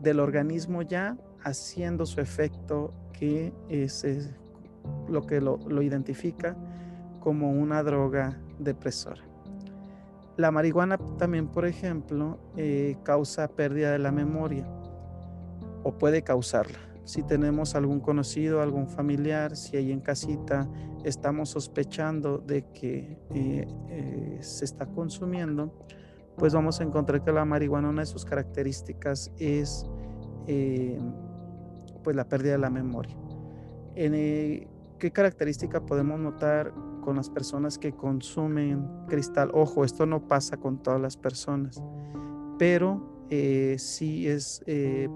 del 0.00 0.20
organismo 0.20 0.82
ya 0.82 1.16
haciendo 1.42 2.06
su 2.06 2.20
efecto 2.20 2.92
que 3.12 3.52
es, 3.68 4.04
lo 5.08 5.22
que 5.26 5.40
lo, 5.40 5.82
identifica 5.82 6.56
como 7.20 7.50
una 7.50 7.82
droga 7.82 8.38
depresora. 8.58 9.27
La 10.38 10.52
marihuana 10.52 10.98
también, 11.18 11.48
por 11.48 11.66
ejemplo, 11.66 12.38
eh, 12.56 12.96
causa 13.02 13.48
pérdida 13.48 13.90
de 13.90 13.98
la 13.98 14.12
memoria 14.12 14.64
o 15.82 15.98
puede 15.98 16.22
causarla. 16.22 16.78
Si 17.02 17.24
tenemos 17.24 17.74
algún 17.74 17.98
conocido, 17.98 18.62
algún 18.62 18.86
familiar, 18.86 19.56
si 19.56 19.76
hay 19.76 19.90
en 19.90 19.98
casita 19.98 20.68
estamos 21.02 21.48
sospechando 21.48 22.38
de 22.38 22.62
que 22.72 23.18
eh, 23.34 23.66
eh, 23.88 24.38
se 24.40 24.64
está 24.64 24.86
consumiendo, 24.86 25.72
pues 26.36 26.54
vamos 26.54 26.78
a 26.78 26.84
encontrar 26.84 27.24
que 27.24 27.32
la 27.32 27.44
marihuana, 27.44 27.88
una 27.88 28.02
de 28.02 28.06
sus 28.06 28.24
características 28.24 29.32
es 29.38 29.86
pues 32.04 32.14
la 32.14 32.28
pérdida 32.28 32.52
de 32.52 32.58
la 32.58 32.70
memoria. 32.70 33.16
¿Qué 33.96 35.10
característica 35.12 35.84
podemos 35.84 36.20
notar 36.20 36.72
con 37.08 37.16
las 37.16 37.30
personas 37.30 37.78
que 37.78 37.94
consumen 37.94 38.86
cristal? 39.08 39.50
Ojo, 39.54 39.82
esto 39.82 40.04
no 40.04 40.28
pasa 40.28 40.58
con 40.58 40.82
todas 40.82 41.00
las 41.00 41.16
personas, 41.16 41.82
pero 42.58 43.24
eh, 43.30 43.76
sí 43.78 44.28
es, 44.28 44.62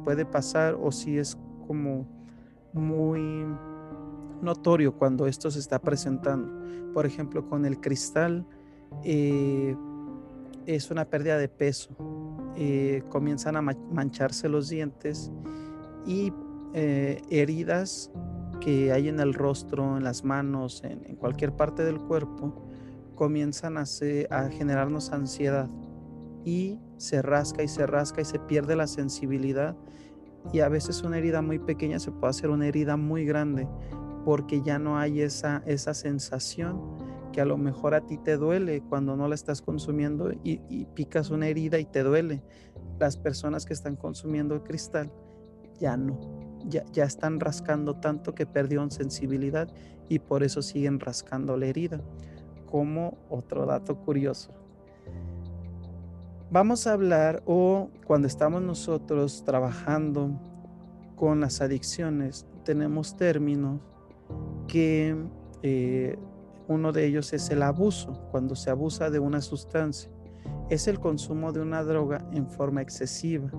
puede 0.03 0.25
pasar 0.25 0.75
o 0.81 0.91
sí 0.91 1.19
es 1.19 1.37
como 1.67 2.09
muy 2.73 3.45
notorio 4.41 4.97
cuando 4.97 5.27
esto 5.27 5.51
se 5.51 5.59
está 5.59 5.79
presentando. 5.79 6.51
Por 6.95 7.05
ejemplo, 7.05 7.47
con 7.47 7.67
el 7.67 7.79
cristal, 7.79 8.47
es 10.67 10.91
una 10.91 11.05
pérdida 11.05 11.37
de 11.37 11.49
peso. 11.49 11.95
Eh, 12.57 13.03
comienzan 13.11 13.57
a 13.57 13.61
mancharse 13.61 14.49
los 14.49 14.71
dientes 14.71 15.31
y 16.07 16.33
eh, 16.75 17.21
heridas 17.31 18.11
que 18.63 18.93
hay 18.93 19.09
en 19.09 19.19
el 19.19 19.35
rostro, 19.35 19.97
en 19.97 20.05
las 20.05 20.25
manos, 20.25 20.83
en, 20.85 21.17
cualquier 21.17 21.53
parte 21.53 21.85
del 21.85 21.99
cuerpo, 21.99 22.55
comienzan 23.17 23.77
a, 23.77 23.85
generarnos 24.51 25.11
ansiedad. 25.11 25.69
Y 26.45 26.79
se 26.97 27.23
rasca 27.23 27.63
y 27.63 27.69
se 27.69 27.87
rasca 27.87 28.21
y 28.21 28.25
se 28.25 28.39
pierde 28.39 28.77
la 28.77 28.87
sensibilidad. 28.87 29.77
Y 30.53 30.61
a 30.61 30.69
veces 30.69 31.03
una 31.03 31.19
herida 31.19 31.43
muy 31.43 31.59
pequeña 31.59 31.99
se 31.99 32.11
puede 32.13 32.31
hacer 32.31 32.51
una 32.51 32.67
herida 32.67 32.97
muy 32.97 33.25
grande 33.25 33.69
porque 34.25 34.63
ya 34.63 34.79
no 34.79 34.99
hay 34.99 35.21
esa, 35.21 35.63
sensación 35.95 36.81
que 37.33 37.41
a 37.41 37.45
lo 37.45 37.57
mejor 37.57 37.95
a 37.95 38.07
ti 38.07 38.19
te 38.19 38.37
duele 38.37 38.83
cuando 38.89 39.17
no 39.17 39.27
la 39.27 39.35
estás 39.35 39.63
consumiendo 39.63 40.33
y, 40.45 40.87
picas 40.95 41.31
una 41.31 41.49
herida 41.49 41.79
y 41.79 41.85
te 41.85 42.03
duele. 42.03 42.43
Las 42.99 43.17
personas 43.17 43.65
que 43.65 43.73
están 43.73 43.97
consumiendo 43.97 44.55
el 44.55 44.63
cristal 44.63 45.13
ya 45.81 45.97
no, 45.97 46.52
ya, 46.69 46.85
ya 46.93 47.05
están 47.05 47.41
rascando 47.41 47.95
tanto 47.95 48.35
que 48.35 48.47
perdieron 48.47 48.91
sensibilidad 48.91 49.69
y 50.09 50.19
por 50.19 50.43
eso 50.43 50.63
siguen 50.63 51.01
rascando 51.01 51.57
la 51.57 51.67
herida. 51.67 52.01
Como 52.67 53.19
otro 53.29 53.67
dato 53.67 53.97
curioso. 53.97 54.51
Vamos 56.51 56.87
a 56.87 56.93
hablar 56.93 57.43
o 57.47 57.89
cuando 58.07 58.29
estamos 58.29 58.61
nosotros 58.61 59.43
trabajando 59.45 60.39
con 61.17 61.41
las 61.41 61.61
adicciones, 61.61 62.47
tenemos 62.65 63.17
términos 63.17 63.81
que 64.69 65.17
eh, 65.63 66.19
uno 66.69 66.93
de 66.93 67.07
ellos 67.07 67.33
es 67.33 67.49
el 67.51 67.63
abuso, 67.63 68.29
cuando 68.31 68.55
se 68.55 68.71
abusa 68.71 69.09
de 69.09 69.19
una 69.19 69.41
sustancia. 69.41 70.11
Es 70.69 70.89
el 70.89 71.01
consumo 71.01 71.53
de 71.53 71.61
una 71.61 71.83
droga 71.83 72.27
en 72.33 72.49
forma 72.49 72.83
excesiva, 72.83 73.51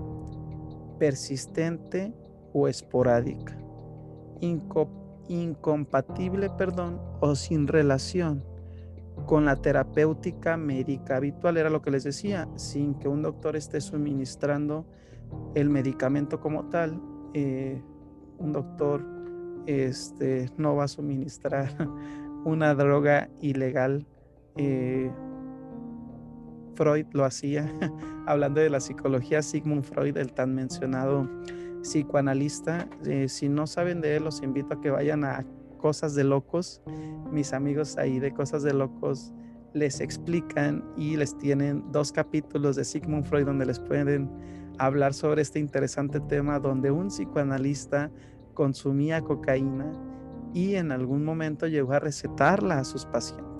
persistente 0.99 2.13
o 2.53 2.67
esporádica, 2.67 3.57
incompatible, 5.27 6.49
perdón, 6.51 7.01
o 7.19 7.35
sin 7.35 7.67
relación 7.67 8.43
con 9.25 9.45
la 9.45 9.55
terapéutica 9.55 10.57
médica 10.57 11.17
habitual, 11.17 11.57
era 11.57 11.69
lo 11.69 11.81
que 11.81 11.91
les 11.91 12.03
decía, 12.03 12.47
sin 12.55 12.95
que 12.95 13.07
un 13.07 13.21
doctor 13.21 13.55
esté 13.55 13.79
suministrando 13.79 14.85
el 15.55 15.69
medicamento 15.69 16.39
como 16.39 16.65
tal, 16.65 17.01
eh, 17.33 17.81
un 18.37 18.51
doctor 18.51 19.05
este, 19.65 20.49
no 20.57 20.75
va 20.75 20.85
a 20.85 20.87
suministrar 20.87 21.69
una 22.45 22.75
droga 22.75 23.29
ilegal. 23.41 24.05
Eh, 24.57 25.11
Freud 26.75 27.05
lo 27.13 27.23
hacía, 27.23 27.71
hablando 28.25 28.59
de 28.59 28.69
la 28.69 28.79
psicología, 28.79 29.41
Sigmund 29.41 29.83
Freud, 29.83 30.17
el 30.17 30.33
tan 30.33 30.53
mencionado 30.53 31.29
psicoanalista. 31.83 32.87
Eh, 33.05 33.29
si 33.29 33.47
no 33.47 33.67
saben 33.67 34.01
de 34.01 34.15
él, 34.15 34.23
los 34.23 34.41
invito 34.41 34.73
a 34.73 34.81
que 34.81 34.89
vayan 34.89 35.23
a 35.23 35.45
Cosas 35.77 36.15
de 36.15 36.23
Locos. 36.23 36.81
Mis 37.31 37.53
amigos 37.53 37.97
ahí 37.97 38.19
de 38.19 38.33
Cosas 38.33 38.63
de 38.63 38.73
Locos 38.73 39.31
les 39.73 39.99
explican 39.99 40.83
y 40.97 41.17
les 41.17 41.37
tienen 41.37 41.83
dos 41.91 42.11
capítulos 42.11 42.75
de 42.75 42.85
Sigmund 42.85 43.25
Freud 43.25 43.45
donde 43.45 43.65
les 43.65 43.79
pueden 43.79 44.29
hablar 44.79 45.13
sobre 45.13 45.41
este 45.41 45.59
interesante 45.59 46.19
tema 46.21 46.59
donde 46.59 46.89
un 46.89 47.07
psicoanalista 47.07 48.11
consumía 48.53 49.21
cocaína 49.21 49.91
y 50.53 50.75
en 50.75 50.91
algún 50.91 51.25
momento 51.25 51.67
llegó 51.67 51.93
a 51.93 51.99
recetarla 51.99 52.79
a 52.79 52.83
sus 52.83 53.05
pacientes. 53.05 53.53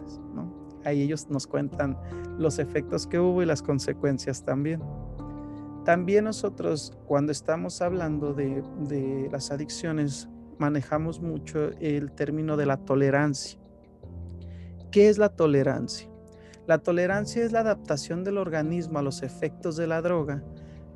Ahí 0.86 1.02
ellos 1.02 1.30
nos 1.30 1.48
cuentan 1.48 1.98
los 2.38 2.60
efectos 2.60 3.08
que 3.08 3.20
hubo 3.20 3.42
y 3.42 3.46
las 3.46 3.62
consecuencias 3.62 4.44
también. 4.44 4.82
También 5.86 6.24
nosotros 6.24 6.94
cuando 7.08 7.34
estamos 7.34 7.82
hablando 7.82 8.34
de, 8.34 9.28
las 9.32 9.52
adicciones 9.52 10.30
manejamos 10.58 11.20
mucho 11.20 11.72
el 11.82 12.14
término 12.14 12.56
de 12.56 12.66
la 12.66 12.78
tolerancia. 12.78 13.60
¿Qué 14.92 15.10
es 15.10 15.18
la 15.18 15.30
tolerancia? 15.30 16.10
La 16.68 16.78
tolerancia 16.78 17.44
es 17.44 17.52
la 17.52 17.60
adaptación 17.60 18.24
del 18.24 18.38
organismo 18.38 19.00
a 19.00 19.02
los 19.02 19.24
efectos 19.24 19.76
de 19.76 19.88
la 19.88 20.02
droga, 20.02 20.42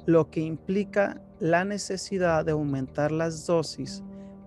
lo 0.06 0.30
que 0.30 0.40
implica 0.40 1.22
la 1.40 1.66
necesidad 1.66 2.46
de 2.46 2.54
aumentar 2.54 3.12
las 3.12 3.46
dosis 3.46 4.04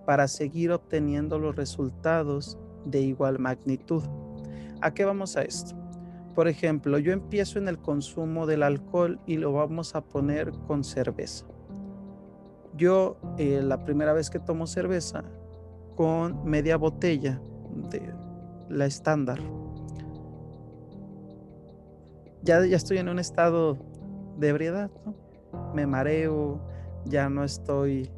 para 0.07 0.27
seguir 0.27 0.71
obteniendo 0.71 1.37
los 1.37 1.55
resultados 1.55 2.57
de 2.85 3.01
igual 3.01 3.37
magnitud. 3.37 4.03
¿A 4.81 4.91
qué 4.91 5.05
vamos 5.05 5.37
a 5.37 5.43
esto? 5.43 5.80
Por 6.35 6.47
ejemplo, 6.47 6.97
yo 6.97 7.11
empiezo 7.11 7.59
en 7.59 7.67
el 7.67 7.77
consumo 7.77 8.45
del 8.45 8.63
alcohol 8.63 9.19
y 9.25 9.37
lo 9.37 9.51
vamos 9.51 9.95
a 9.95 10.01
poner 10.01 10.51
con 10.67 10.83
cerveza. 10.83 11.45
Yo 12.75 13.17
eh, 13.37 13.61
la 13.61 13.83
primera 13.83 14.13
vez 14.13 14.29
que 14.29 14.39
tomo 14.39 14.65
cerveza 14.65 15.23
con 15.95 16.45
media 16.45 16.77
botella 16.77 17.41
de 17.89 18.13
la 18.69 18.85
estándar, 18.85 19.39
ya, 22.43 22.65
ya 22.65 22.77
estoy 22.77 22.97
en 22.97 23.09
un 23.09 23.19
estado 23.19 23.77
de 24.37 24.47
ebriedad, 24.47 24.89
me 25.75 25.85
mareo, 25.85 26.61
ya 27.05 27.29
no 27.29 27.43
estoy 27.43 28.09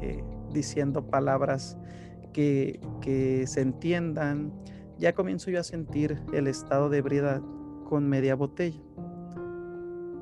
eh, 0.00 0.24
diciendo 0.52 1.06
palabras 1.06 1.76
que, 2.32 2.80
que, 3.00 3.46
se 3.46 3.60
entiendan, 3.60 4.52
ya 4.98 5.14
comienzo 5.14 5.50
yo 5.50 5.60
a 5.60 5.64
sentir 5.64 6.20
el 6.32 6.46
estado 6.46 6.88
de 6.88 6.98
ebriedad 6.98 7.42
con 7.88 8.08
media 8.08 8.34
botella. 8.34 8.80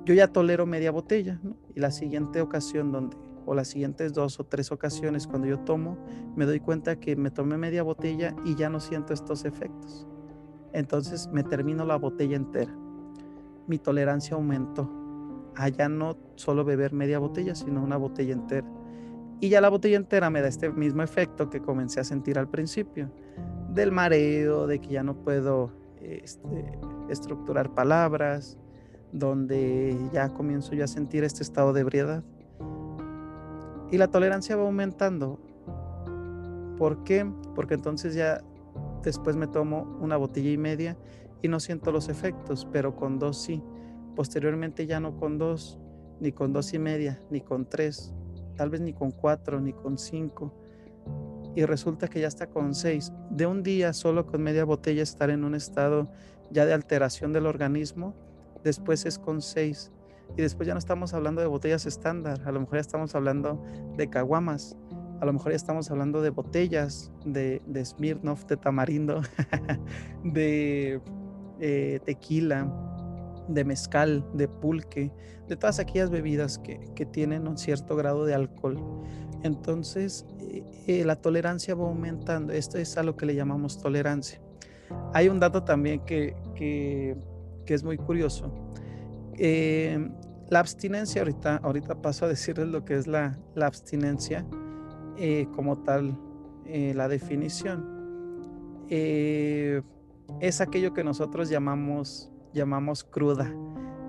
Yo 0.04 0.14
ya 0.14 0.28
tolero 0.28 0.66
media 0.66 0.90
botella, 0.90 1.40
y 1.74 1.80
la 1.80 1.90
siguiente 1.90 2.40
ocasión 2.40 2.90
donde 2.90 3.16
o 3.46 3.54
las 3.54 3.68
siguientes 3.68 4.12
dos 4.12 4.38
o 4.40 4.44
tres 4.44 4.72
ocasiones 4.72 5.26
cuando 5.26 5.48
yo 5.48 5.58
tomo, 5.60 5.98
me 6.36 6.44
doy 6.44 6.60
cuenta 6.60 6.98
que 6.98 7.16
me 7.16 7.30
tomé 7.30 7.56
media 7.58 7.82
botella 7.82 8.34
y 8.44 8.54
ya 8.54 8.68
no 8.68 8.80
siento 8.80 9.12
estos 9.12 9.44
efectos. 9.44 10.06
Entonces 10.72 11.28
me 11.32 11.42
termino 11.42 11.84
la 11.84 11.96
botella 11.96 12.36
entera. 12.36 12.72
Mi 13.66 13.78
tolerancia 13.78 14.36
aumentó. 14.36 14.90
Allá 15.54 15.88
no 15.88 16.16
solo 16.36 16.64
beber 16.64 16.92
media 16.92 17.18
botella, 17.18 17.54
sino 17.54 17.82
una 17.82 17.96
botella 17.96 18.32
entera. 18.32 18.66
Y 19.40 19.48
ya 19.48 19.60
la 19.60 19.68
botella 19.68 19.96
entera 19.96 20.30
me 20.30 20.40
da 20.40 20.48
este 20.48 20.70
mismo 20.70 21.02
efecto 21.02 21.50
que 21.50 21.60
comencé 21.60 22.00
a 22.00 22.04
sentir 22.04 22.38
al 22.38 22.48
principio. 22.48 23.10
Del 23.74 23.92
mareo, 23.92 24.66
de 24.66 24.80
que 24.80 24.88
ya 24.88 25.02
no 25.02 25.14
puedo 25.16 25.70
este, 26.00 26.78
estructurar 27.08 27.74
palabras, 27.74 28.58
donde 29.12 29.96
ya 30.12 30.30
comienzo 30.30 30.74
yo 30.74 30.84
a 30.84 30.88
sentir 30.88 31.24
este 31.24 31.42
estado 31.42 31.72
de 31.72 31.82
ebriedad. 31.82 32.22
Y 33.90 33.98
la 33.98 34.08
tolerancia 34.08 34.56
va 34.56 34.62
aumentando. 34.62 35.38
¿Por 36.78 37.04
qué? 37.04 37.30
Porque 37.54 37.74
entonces 37.74 38.14
ya 38.14 38.42
después 39.02 39.36
me 39.36 39.46
tomo 39.46 39.98
una 40.00 40.16
botella 40.16 40.50
y 40.50 40.56
media 40.56 40.96
y 41.42 41.48
no 41.48 41.60
siento 41.60 41.92
los 41.92 42.08
efectos, 42.08 42.66
pero 42.72 42.96
con 42.96 43.18
dos 43.18 43.36
sí. 43.36 43.62
Posteriormente 44.16 44.86
ya 44.86 45.00
no 45.00 45.16
con 45.16 45.38
dos, 45.38 45.78
ni 46.20 46.32
con 46.32 46.52
dos 46.52 46.72
y 46.72 46.78
media, 46.78 47.20
ni 47.30 47.40
con 47.40 47.66
tres, 47.66 48.14
tal 48.56 48.70
vez 48.70 48.80
ni 48.80 48.92
con 48.92 49.10
cuatro, 49.10 49.60
ni 49.60 49.72
con 49.72 49.98
cinco. 49.98 50.54
Y 51.54 51.64
resulta 51.64 52.08
que 52.08 52.20
ya 52.20 52.28
está 52.28 52.46
con 52.46 52.74
seis. 52.74 53.12
De 53.30 53.46
un 53.46 53.62
día 53.62 53.92
solo 53.92 54.26
con 54.26 54.42
media 54.42 54.64
botella 54.64 55.02
estar 55.02 55.30
en 55.30 55.44
un 55.44 55.54
estado 55.54 56.10
ya 56.50 56.66
de 56.66 56.72
alteración 56.72 57.32
del 57.32 57.46
organismo, 57.46 58.14
después 58.62 59.04
es 59.06 59.18
con 59.18 59.42
seis 59.42 59.90
y 60.36 60.42
después 60.42 60.66
ya 60.66 60.74
no 60.74 60.78
estamos 60.78 61.14
hablando 61.14 61.40
de 61.40 61.46
botellas 61.46 61.86
estándar, 61.86 62.40
a 62.44 62.52
lo 62.52 62.60
mejor 62.60 62.76
ya 62.76 62.80
estamos 62.80 63.14
hablando 63.14 63.62
de 63.96 64.08
caguamas, 64.08 64.76
a 65.20 65.26
lo 65.26 65.32
mejor 65.32 65.52
ya 65.52 65.56
estamos 65.56 65.90
hablando 65.90 66.22
de 66.22 66.30
botellas 66.30 67.12
de, 67.24 67.62
de 67.66 67.84
Smirnoff, 67.84 68.44
de 68.46 68.56
tamarindo, 68.56 69.20
de 70.24 71.00
eh, 71.60 72.00
tequila, 72.04 72.70
de 73.48 73.64
mezcal, 73.64 74.24
de 74.34 74.48
pulque, 74.48 75.12
de 75.48 75.56
todas 75.56 75.78
aquellas 75.78 76.10
bebidas 76.10 76.58
que, 76.58 76.80
que 76.94 77.04
tienen 77.04 77.46
un 77.46 77.58
cierto 77.58 77.94
grado 77.94 78.24
de 78.24 78.34
alcohol. 78.34 78.78
Entonces, 79.42 80.24
eh, 80.40 80.64
eh, 80.86 81.04
la 81.04 81.16
tolerancia 81.16 81.74
va 81.74 81.86
aumentando. 81.86 82.52
Esto 82.52 82.78
es 82.78 82.96
a 82.96 83.02
lo 83.02 83.16
que 83.16 83.26
le 83.26 83.34
llamamos 83.34 83.80
tolerancia. 83.80 84.40
Hay 85.12 85.28
un 85.28 85.40
dato 85.40 85.64
también 85.64 86.00
que, 86.04 86.36
que, 86.54 87.16
es 87.66 87.82
muy 87.82 87.96
curioso 87.96 88.52
eh, 89.38 90.10
la 90.50 90.58
abstinencia, 90.58 91.22
ahorita, 91.22 91.56
ahorita 91.56 92.02
paso 92.02 92.26
a 92.26 92.28
decirles 92.28 92.68
lo 92.68 92.84
que 92.84 92.98
es 92.98 93.06
la, 93.06 93.38
la 93.54 93.66
abstinencia 93.66 94.44
como 95.54 95.78
tal, 95.78 96.18
la 96.66 97.08
definición. 97.08 98.84
es 98.88 100.60
aquello 100.60 100.92
que 100.92 101.02
nosotros 101.02 101.48
llamamos, 101.48 102.30
llamamos 102.52 103.04
cruda. 103.04 103.50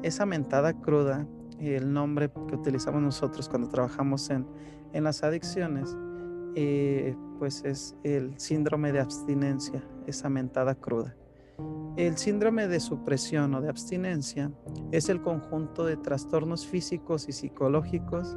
Esa 0.01 0.25
mentada 0.25 0.73
cruda, 0.73 1.25
el 1.59 1.91
nombre 1.91 2.31
que 2.47 2.55
utilizamos 2.55 3.01
nosotros 3.01 3.49
cuando 3.49 3.67
trabajamos 3.69 4.29
en, 4.29 4.45
en 4.93 5.03
las 5.03 5.23
adicciones, 5.23 5.95
pues 7.39 7.63
es 7.65 7.95
el 8.03 8.39
síndrome 8.39 8.91
de 8.91 8.99
abstinencia, 8.99 9.83
esa 10.07 10.29
mentada 10.29 10.75
cruda. 10.75 11.15
El 11.95 12.17
síndrome 12.17 12.67
de 12.67 12.79
supresión 12.79 13.53
o 13.53 13.61
de 13.61 13.69
abstinencia 13.69 14.51
es 14.91 15.09
el 15.09 15.21
conjunto 15.21 15.85
de 15.85 15.97
trastornos 15.97 16.65
físicos 16.65 17.29
y 17.29 17.31
psicológicos 17.31 18.35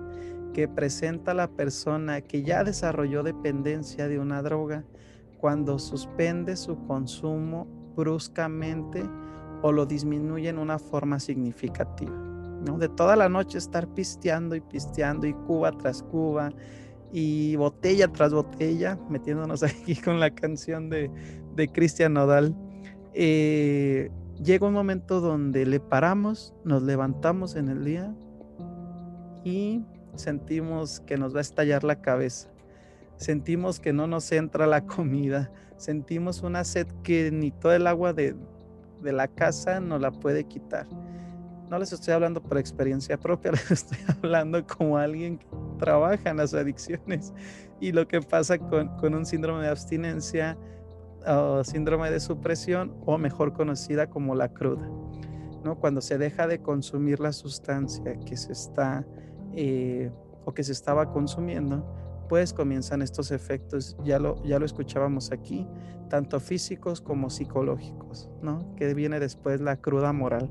que 0.52 0.68
presenta 0.68 1.32
la 1.34 1.48
persona 1.48 2.20
que 2.20 2.42
ya 2.42 2.64
desarrolló 2.64 3.22
dependencia 3.22 4.08
de 4.08 4.18
una 4.18 4.42
droga 4.42 4.84
cuando 5.38 5.78
suspende 5.78 6.56
su 6.56 6.76
consumo 6.86 7.66
bruscamente 7.96 9.02
o 9.62 9.72
lo 9.72 9.86
disminuye 9.86 10.48
en 10.48 10.58
una 10.58 10.78
forma 10.78 11.18
significativa. 11.18 12.35
De 12.78 12.88
toda 12.88 13.16
la 13.16 13.28
noche 13.28 13.58
estar 13.58 13.86
pisteando 13.94 14.56
y 14.56 14.60
pisteando 14.60 15.26
y 15.26 15.32
cuba 15.32 15.72
tras 15.72 16.02
cuba 16.02 16.50
y 17.12 17.56
botella 17.56 18.08
tras 18.08 18.32
botella, 18.32 18.98
metiéndonos 19.08 19.62
aquí 19.62 19.94
con 19.96 20.20
la 20.20 20.30
canción 20.30 20.90
de, 20.90 21.10
de 21.54 21.68
Cristian 21.68 22.14
Nodal 22.14 22.54
eh, 23.18 24.10
llega 24.44 24.66
un 24.66 24.74
momento 24.74 25.22
donde 25.22 25.64
le 25.64 25.80
paramos, 25.80 26.52
nos 26.64 26.82
levantamos 26.82 27.56
en 27.56 27.70
el 27.70 27.82
día 27.82 28.14
y 29.42 29.86
sentimos 30.16 31.00
que 31.00 31.16
nos 31.16 31.34
va 31.34 31.38
a 31.38 31.40
estallar 31.40 31.82
la 31.82 32.02
cabeza. 32.02 32.50
Sentimos 33.16 33.80
que 33.80 33.94
no 33.94 34.06
nos 34.06 34.30
entra 34.32 34.66
la 34.66 34.84
comida. 34.84 35.50
Sentimos 35.78 36.42
una 36.42 36.62
sed 36.64 36.86
que 37.02 37.30
ni 37.30 37.50
todo 37.52 37.72
el 37.72 37.86
agua 37.86 38.12
de, 38.12 38.36
de 39.02 39.12
la 39.14 39.28
casa 39.28 39.80
nos 39.80 40.02
la 40.02 40.10
puede 40.10 40.44
quitar. 40.44 40.86
No 41.70 41.78
les 41.78 41.92
estoy 41.92 42.14
hablando 42.14 42.42
por 42.42 42.58
experiencia 42.58 43.18
propia, 43.18 43.50
les 43.52 43.70
estoy 43.70 43.98
hablando 44.16 44.66
como 44.66 44.96
alguien 44.96 45.38
que 45.38 45.46
trabaja 45.78 46.30
en 46.30 46.38
las 46.38 46.54
adicciones 46.54 47.32
y 47.80 47.92
lo 47.92 48.06
que 48.06 48.20
pasa 48.20 48.58
con, 48.58 48.88
con 48.96 49.14
un 49.14 49.26
síndrome 49.26 49.62
de 49.62 49.68
abstinencia 49.68 50.56
o 51.26 51.64
síndrome 51.64 52.10
de 52.10 52.20
supresión 52.20 52.94
o 53.04 53.18
mejor 53.18 53.52
conocida 53.52 54.08
como 54.08 54.34
la 54.34 54.52
cruda. 54.52 54.88
¿no? 55.64 55.78
Cuando 55.78 56.00
se 56.00 56.18
deja 56.18 56.46
de 56.46 56.62
consumir 56.62 57.20
la 57.20 57.32
sustancia 57.32 58.16
que 58.20 58.36
se 58.36 58.52
está 58.52 59.04
eh, 59.54 60.10
o 60.44 60.54
que 60.54 60.62
se 60.62 60.72
estaba 60.72 61.10
consumiendo, 61.10 61.84
pues 62.28 62.52
comienzan 62.52 63.02
estos 63.02 63.30
efectos, 63.30 63.96
ya 64.04 64.18
lo, 64.18 64.42
ya 64.44 64.58
lo 64.58 64.66
escuchábamos 64.66 65.32
aquí, 65.32 65.66
tanto 66.08 66.38
físicos 66.40 67.00
como 67.00 67.30
psicológicos, 67.30 68.30
¿no? 68.42 68.74
Que 68.76 68.94
viene 68.94 69.18
después 69.20 69.60
la 69.60 69.76
cruda 69.76 70.12
moral, 70.12 70.48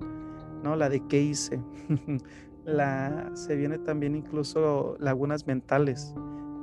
¿no? 0.65 0.75
La 0.75 0.89
de 0.89 0.99
qué 1.07 1.21
hice. 1.21 1.61
la, 2.65 3.31
se 3.35 3.55
viene 3.55 3.77
también 3.77 4.15
incluso 4.15 4.97
lagunas 4.99 5.45
mentales, 5.45 6.13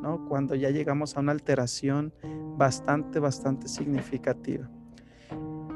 ¿no? 0.03 0.27
Cuando 0.29 0.57
ya 0.57 0.71
llegamos 0.71 1.17
a 1.17 1.21
una 1.21 1.31
alteración 1.31 2.13
bastante, 2.59 3.21
bastante 3.21 3.69
significativa. 3.69 4.69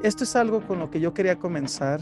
Esto 0.02 0.24
es 0.24 0.34
algo 0.34 0.60
con 0.66 0.80
lo 0.80 0.90
que 0.90 1.00
yo 1.00 1.14
quería 1.14 1.38
comenzar. 1.38 2.00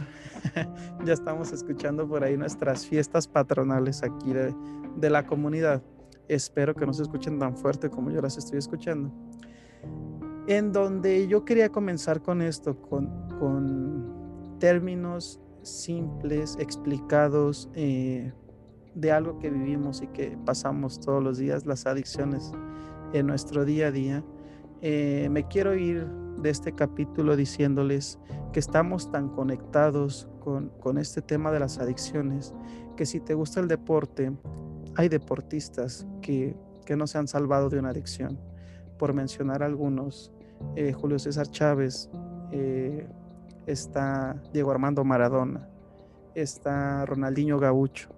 ya 1.04 1.12
estamos 1.12 1.52
escuchando 1.52 2.08
por 2.08 2.24
ahí 2.24 2.38
nuestras 2.38 2.86
fiestas 2.86 3.28
patronales 3.28 4.02
aquí 4.02 4.32
de, 4.32 4.54
de 4.96 5.10
la 5.10 5.26
comunidad. 5.26 5.82
Espero 6.26 6.74
que 6.74 6.86
no 6.86 6.94
se 6.94 7.02
escuchen 7.02 7.38
tan 7.38 7.54
fuerte 7.54 7.90
como 7.90 8.10
yo 8.10 8.22
las 8.22 8.38
estoy 8.38 8.58
escuchando. 8.58 9.12
En 10.46 10.72
donde 10.72 11.28
yo 11.28 11.44
quería 11.44 11.68
comenzar 11.68 12.22
con 12.22 12.40
esto, 12.40 12.80
con, 12.80 13.28
con 13.38 14.58
términos 14.58 15.40
simples, 15.64 16.56
explicados 16.58 17.68
eh, 17.74 18.32
de 18.94 19.12
algo 19.12 19.38
que 19.38 19.50
vivimos 19.50 20.02
y 20.02 20.06
que 20.08 20.36
pasamos 20.44 21.00
todos 21.00 21.22
los 21.22 21.38
días, 21.38 21.66
las 21.66 21.86
adicciones 21.86 22.52
en 23.12 23.26
nuestro 23.26 23.64
día 23.64 23.88
a 23.88 23.90
día. 23.90 24.24
Eh, 24.80 25.28
me 25.30 25.46
quiero 25.48 25.74
ir 25.74 26.06
de 26.38 26.50
este 26.50 26.72
capítulo 26.72 27.36
diciéndoles 27.36 28.18
que 28.52 28.60
estamos 28.60 29.10
tan 29.10 29.28
conectados 29.28 30.28
con, 30.40 30.68
con 30.80 30.98
este 30.98 31.22
tema 31.22 31.50
de 31.50 31.60
las 31.60 31.78
adicciones 31.78 32.54
que 32.96 33.06
si 33.06 33.20
te 33.20 33.34
gusta 33.34 33.60
el 33.60 33.68
deporte, 33.68 34.32
hay 34.96 35.08
deportistas 35.08 36.06
que, 36.22 36.56
no 36.96 37.06
se 37.06 37.18
han 37.18 37.26
salvado 37.26 37.70
de 37.70 37.78
una 37.78 37.90
adicción. 37.90 38.38
Por 38.98 39.14
mencionar 39.14 39.62
algunos, 39.62 40.32
eh, 40.76 40.92
Julio 40.92 41.18
César 41.18 41.48
Chávez, 41.48 42.10
está 43.66 44.40
Diego 44.52 44.70
Armando 44.70 45.04
Maradona, 45.04 45.68
está 46.34 47.06
Ronaldinho 47.06 47.58
Gaucho, 47.58 48.10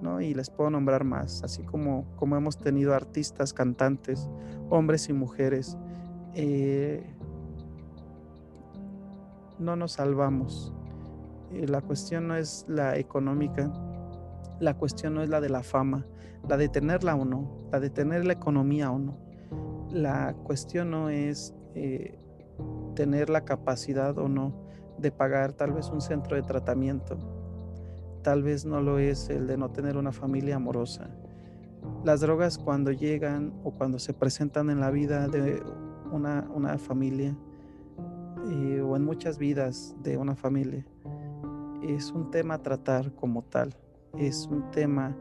¿no? 0.00 0.20
Y 0.20 0.34
les 0.34 0.50
puedo 0.50 0.70
nombrar 0.70 1.04
más, 1.04 1.42
así 1.42 1.62
como, 1.62 2.06
como 2.16 2.36
hemos 2.36 2.58
tenido 2.58 2.94
artistas, 2.94 3.52
cantantes, 3.52 4.28
hombres 4.70 5.08
y 5.08 5.12
mujeres. 5.12 5.76
Eh, 6.34 7.04
no 9.58 9.74
nos 9.76 9.92
salvamos. 9.92 10.72
la 11.50 11.80
cuestión 11.80 12.28
no 12.28 12.36
es 12.36 12.66
la 12.68 12.96
económica, 12.96 13.72
la 14.60 14.74
cuestión 14.74 15.14
no 15.14 15.22
es 15.22 15.28
la 15.28 15.40
de 15.40 15.48
la 15.48 15.62
fama, 15.62 16.06
la 16.48 16.56
de 16.56 16.68
tenerla 16.68 17.14
o 17.14 17.24
no, 17.24 17.68
la 17.72 17.80
de 17.80 17.90
tener 17.90 18.24
la 18.26 18.34
economía 18.34 18.90
o 18.90 18.98
no. 18.98 19.18
La 19.90 20.34
cuestión 20.34 20.90
no 20.90 21.08
es 21.08 21.54
eh, 21.74 22.18
tener 22.94 23.30
la 23.30 23.44
capacidad 23.44 24.18
o 24.18 24.28
no 24.28 24.65
de 24.98 25.10
pagar 25.10 25.52
tal 25.52 25.72
vez 25.72 25.90
un 25.90 26.00
centro 26.00 26.36
de 26.36 26.42
tratamiento. 26.42 27.16
Tal 28.22 28.42
vez 28.42 28.64
no 28.64 28.80
lo 28.80 28.98
es 28.98 29.30
el 29.30 29.46
de 29.46 29.56
no 29.56 29.70
tener 29.70 29.96
una 29.96 30.12
familia 30.12 30.56
amorosa. 30.56 31.10
Las 32.04 32.20
drogas 32.20 32.58
cuando 32.58 32.90
llegan 32.90 33.52
o 33.62 33.72
cuando 33.72 33.98
se 33.98 34.12
presentan 34.12 34.70
en 34.70 34.80
la 34.80 34.90
vida 34.90 35.28
de 35.28 35.62
una, 36.10 36.78
familia 36.78 37.36
eh, 38.50 38.80
o 38.80 38.96
en 38.96 39.04
muchas 39.04 39.38
vidas 39.38 39.94
de 40.02 40.16
una 40.16 40.34
familia, 40.34 40.84
es 41.82 42.10
un 42.10 42.30
tema 42.30 42.54
a 42.54 42.62
tratar 42.62 43.12
como 43.14 43.42
tal 43.42 43.76
es 44.18 44.46
un 44.50 44.70
tema 44.70 45.16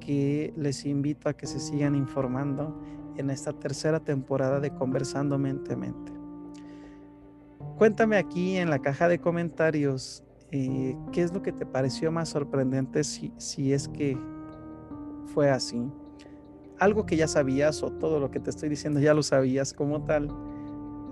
que 0.00 0.52
les 0.56 0.86
invito 0.86 1.28
a 1.28 1.34
que 1.34 1.46
se 1.46 1.60
sigan 1.60 1.94
informando 1.94 2.80
en 3.16 3.30
esta 3.30 3.52
tercera 3.52 4.00
temporada 4.00 4.60
de 4.60 4.70
Conversando 4.70 5.38
Mente 5.38 5.74
a 5.74 5.76
Mente. 5.76 6.19
Cuéntame 7.80 8.18
aquí 8.18 8.58
en 8.58 8.68
la 8.68 8.80
caja 8.80 9.08
de 9.08 9.18
comentarios 9.18 10.22
eh, 10.50 10.94
qué 11.12 11.22
es 11.22 11.32
lo 11.32 11.40
que 11.40 11.50
te 11.50 11.64
pareció 11.64 12.12
más 12.12 12.28
sorprendente 12.28 13.04
si, 13.04 13.32
si 13.38 13.72
es 13.72 13.88
que 13.88 14.18
fue 15.32 15.48
así. 15.48 15.90
Algo 16.78 17.06
que 17.06 17.16
ya 17.16 17.26
sabías 17.26 17.82
o 17.82 17.90
todo 17.90 18.20
lo 18.20 18.30
que 18.30 18.38
te 18.38 18.50
estoy 18.50 18.68
diciendo 18.68 19.00
ya 19.00 19.14
lo 19.14 19.22
sabías 19.22 19.72
como 19.72 20.04
tal. 20.04 20.28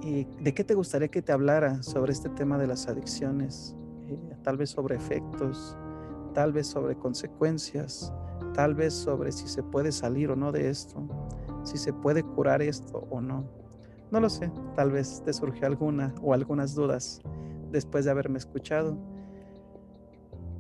Eh, 0.03 0.27
¿De 0.43 0.53
qué 0.53 0.63
te 0.63 0.75
gustaría 0.75 1.09
que 1.09 1.23
te 1.23 1.33
hablara 1.33 1.83
sobre 1.83 2.13
este 2.13 2.29
tema 2.29 2.59
de 2.59 2.67
las 2.67 2.87
adicciones? 2.87 3.75
Eh, 4.07 4.19
tal 4.43 4.59
vez 4.59 4.69
sobre 4.69 4.97
efectos, 4.97 5.75
tal 6.35 6.53
vez 6.53 6.67
sobre 6.67 6.97
consecuencias, 6.97 8.13
tal 8.53 8.75
vez 8.75 8.93
sobre 8.93 9.33
si 9.33 9.49
se 9.49 9.63
puede 9.63 9.91
salir 9.91 10.31
o 10.31 10.37
no 10.37 10.53
de 10.53 10.69
esto, 10.69 11.03
si 11.63 11.79
se 11.79 11.95
puede 11.95 12.23
curar 12.23 12.61
esto 12.61 13.09
o 13.09 13.23
no. 13.23 13.58
No 14.11 14.21
lo 14.21 14.31
sé, 14.31 14.51
tal 14.75 14.90
vez 14.90 15.23
te 15.25 15.33
surgió 15.33 15.66
alguna 15.66 16.14
o 16.23 16.33
algunas 16.33 16.75
dudas 16.75 17.21
después 17.71 18.05
de 18.05 18.11
haberme 18.11 18.38
escuchado. 18.38 18.97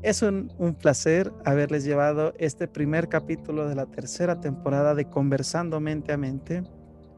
Es 0.02 0.22
un, 0.22 0.48
placer 0.80 1.32
haberles 1.44 1.84
llevado 1.84 2.32
este 2.38 2.68
primer 2.68 3.08
capítulo 3.08 3.68
de 3.68 3.74
la 3.74 3.86
tercera 3.86 4.40
temporada 4.40 4.94
de 4.94 5.06
Conversando 5.06 5.80
Mente 5.80 6.12
a 6.12 6.16
Mente. 6.16 6.62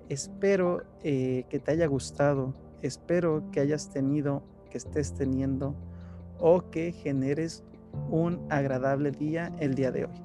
Espero 0.09 0.85
eh, 1.03 1.45
que 1.51 1.59
te 1.59 1.73
haya 1.73 1.87
gustado, 1.87 2.55
espero 2.81 3.45
que 3.53 3.61
hayas 3.61 3.91
tenido, 3.91 4.43
que 4.71 4.79
estés 4.79 5.15
teniendo 5.15 5.75
o 6.39 6.71
que 6.71 6.93
generes 6.93 7.65
un 8.09 8.47
agradable 8.49 9.11
día 9.11 9.53
el 9.61 9.75
día 9.75 9.91
de 9.91 10.07
hoy. 10.07 10.23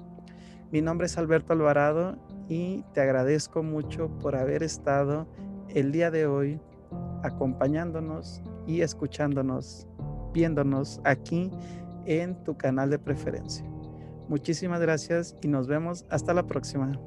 Mi 0.71 0.81
nombre 0.81 1.07
es 1.07 1.17
Alberto 1.17 1.53
Alvarado 1.53 2.17
y 2.47 2.83
te 2.93 3.01
agradezco 3.01 3.63
mucho 3.63 4.09
por 4.19 4.35
haber 4.35 4.63
estado 4.63 5.27
el 5.75 5.91
día 5.91 6.09
de 6.09 6.25
hoy 6.25 6.59
acompañándonos 7.21 8.41
y 8.65 8.81
escuchándonos, 8.81 9.88
viéndonos 10.33 11.01
aquí 11.03 11.51
en 12.05 12.41
tu 12.43 12.57
canal 12.57 12.89
de 12.89 12.97
preferencia. 12.97 13.65
Muchísimas 14.29 14.79
gracias 14.79 15.35
y 15.41 15.49
nos 15.49 15.67
vemos 15.67 16.05
hasta 16.09 16.33
la 16.33 16.47
próxima. 16.47 16.97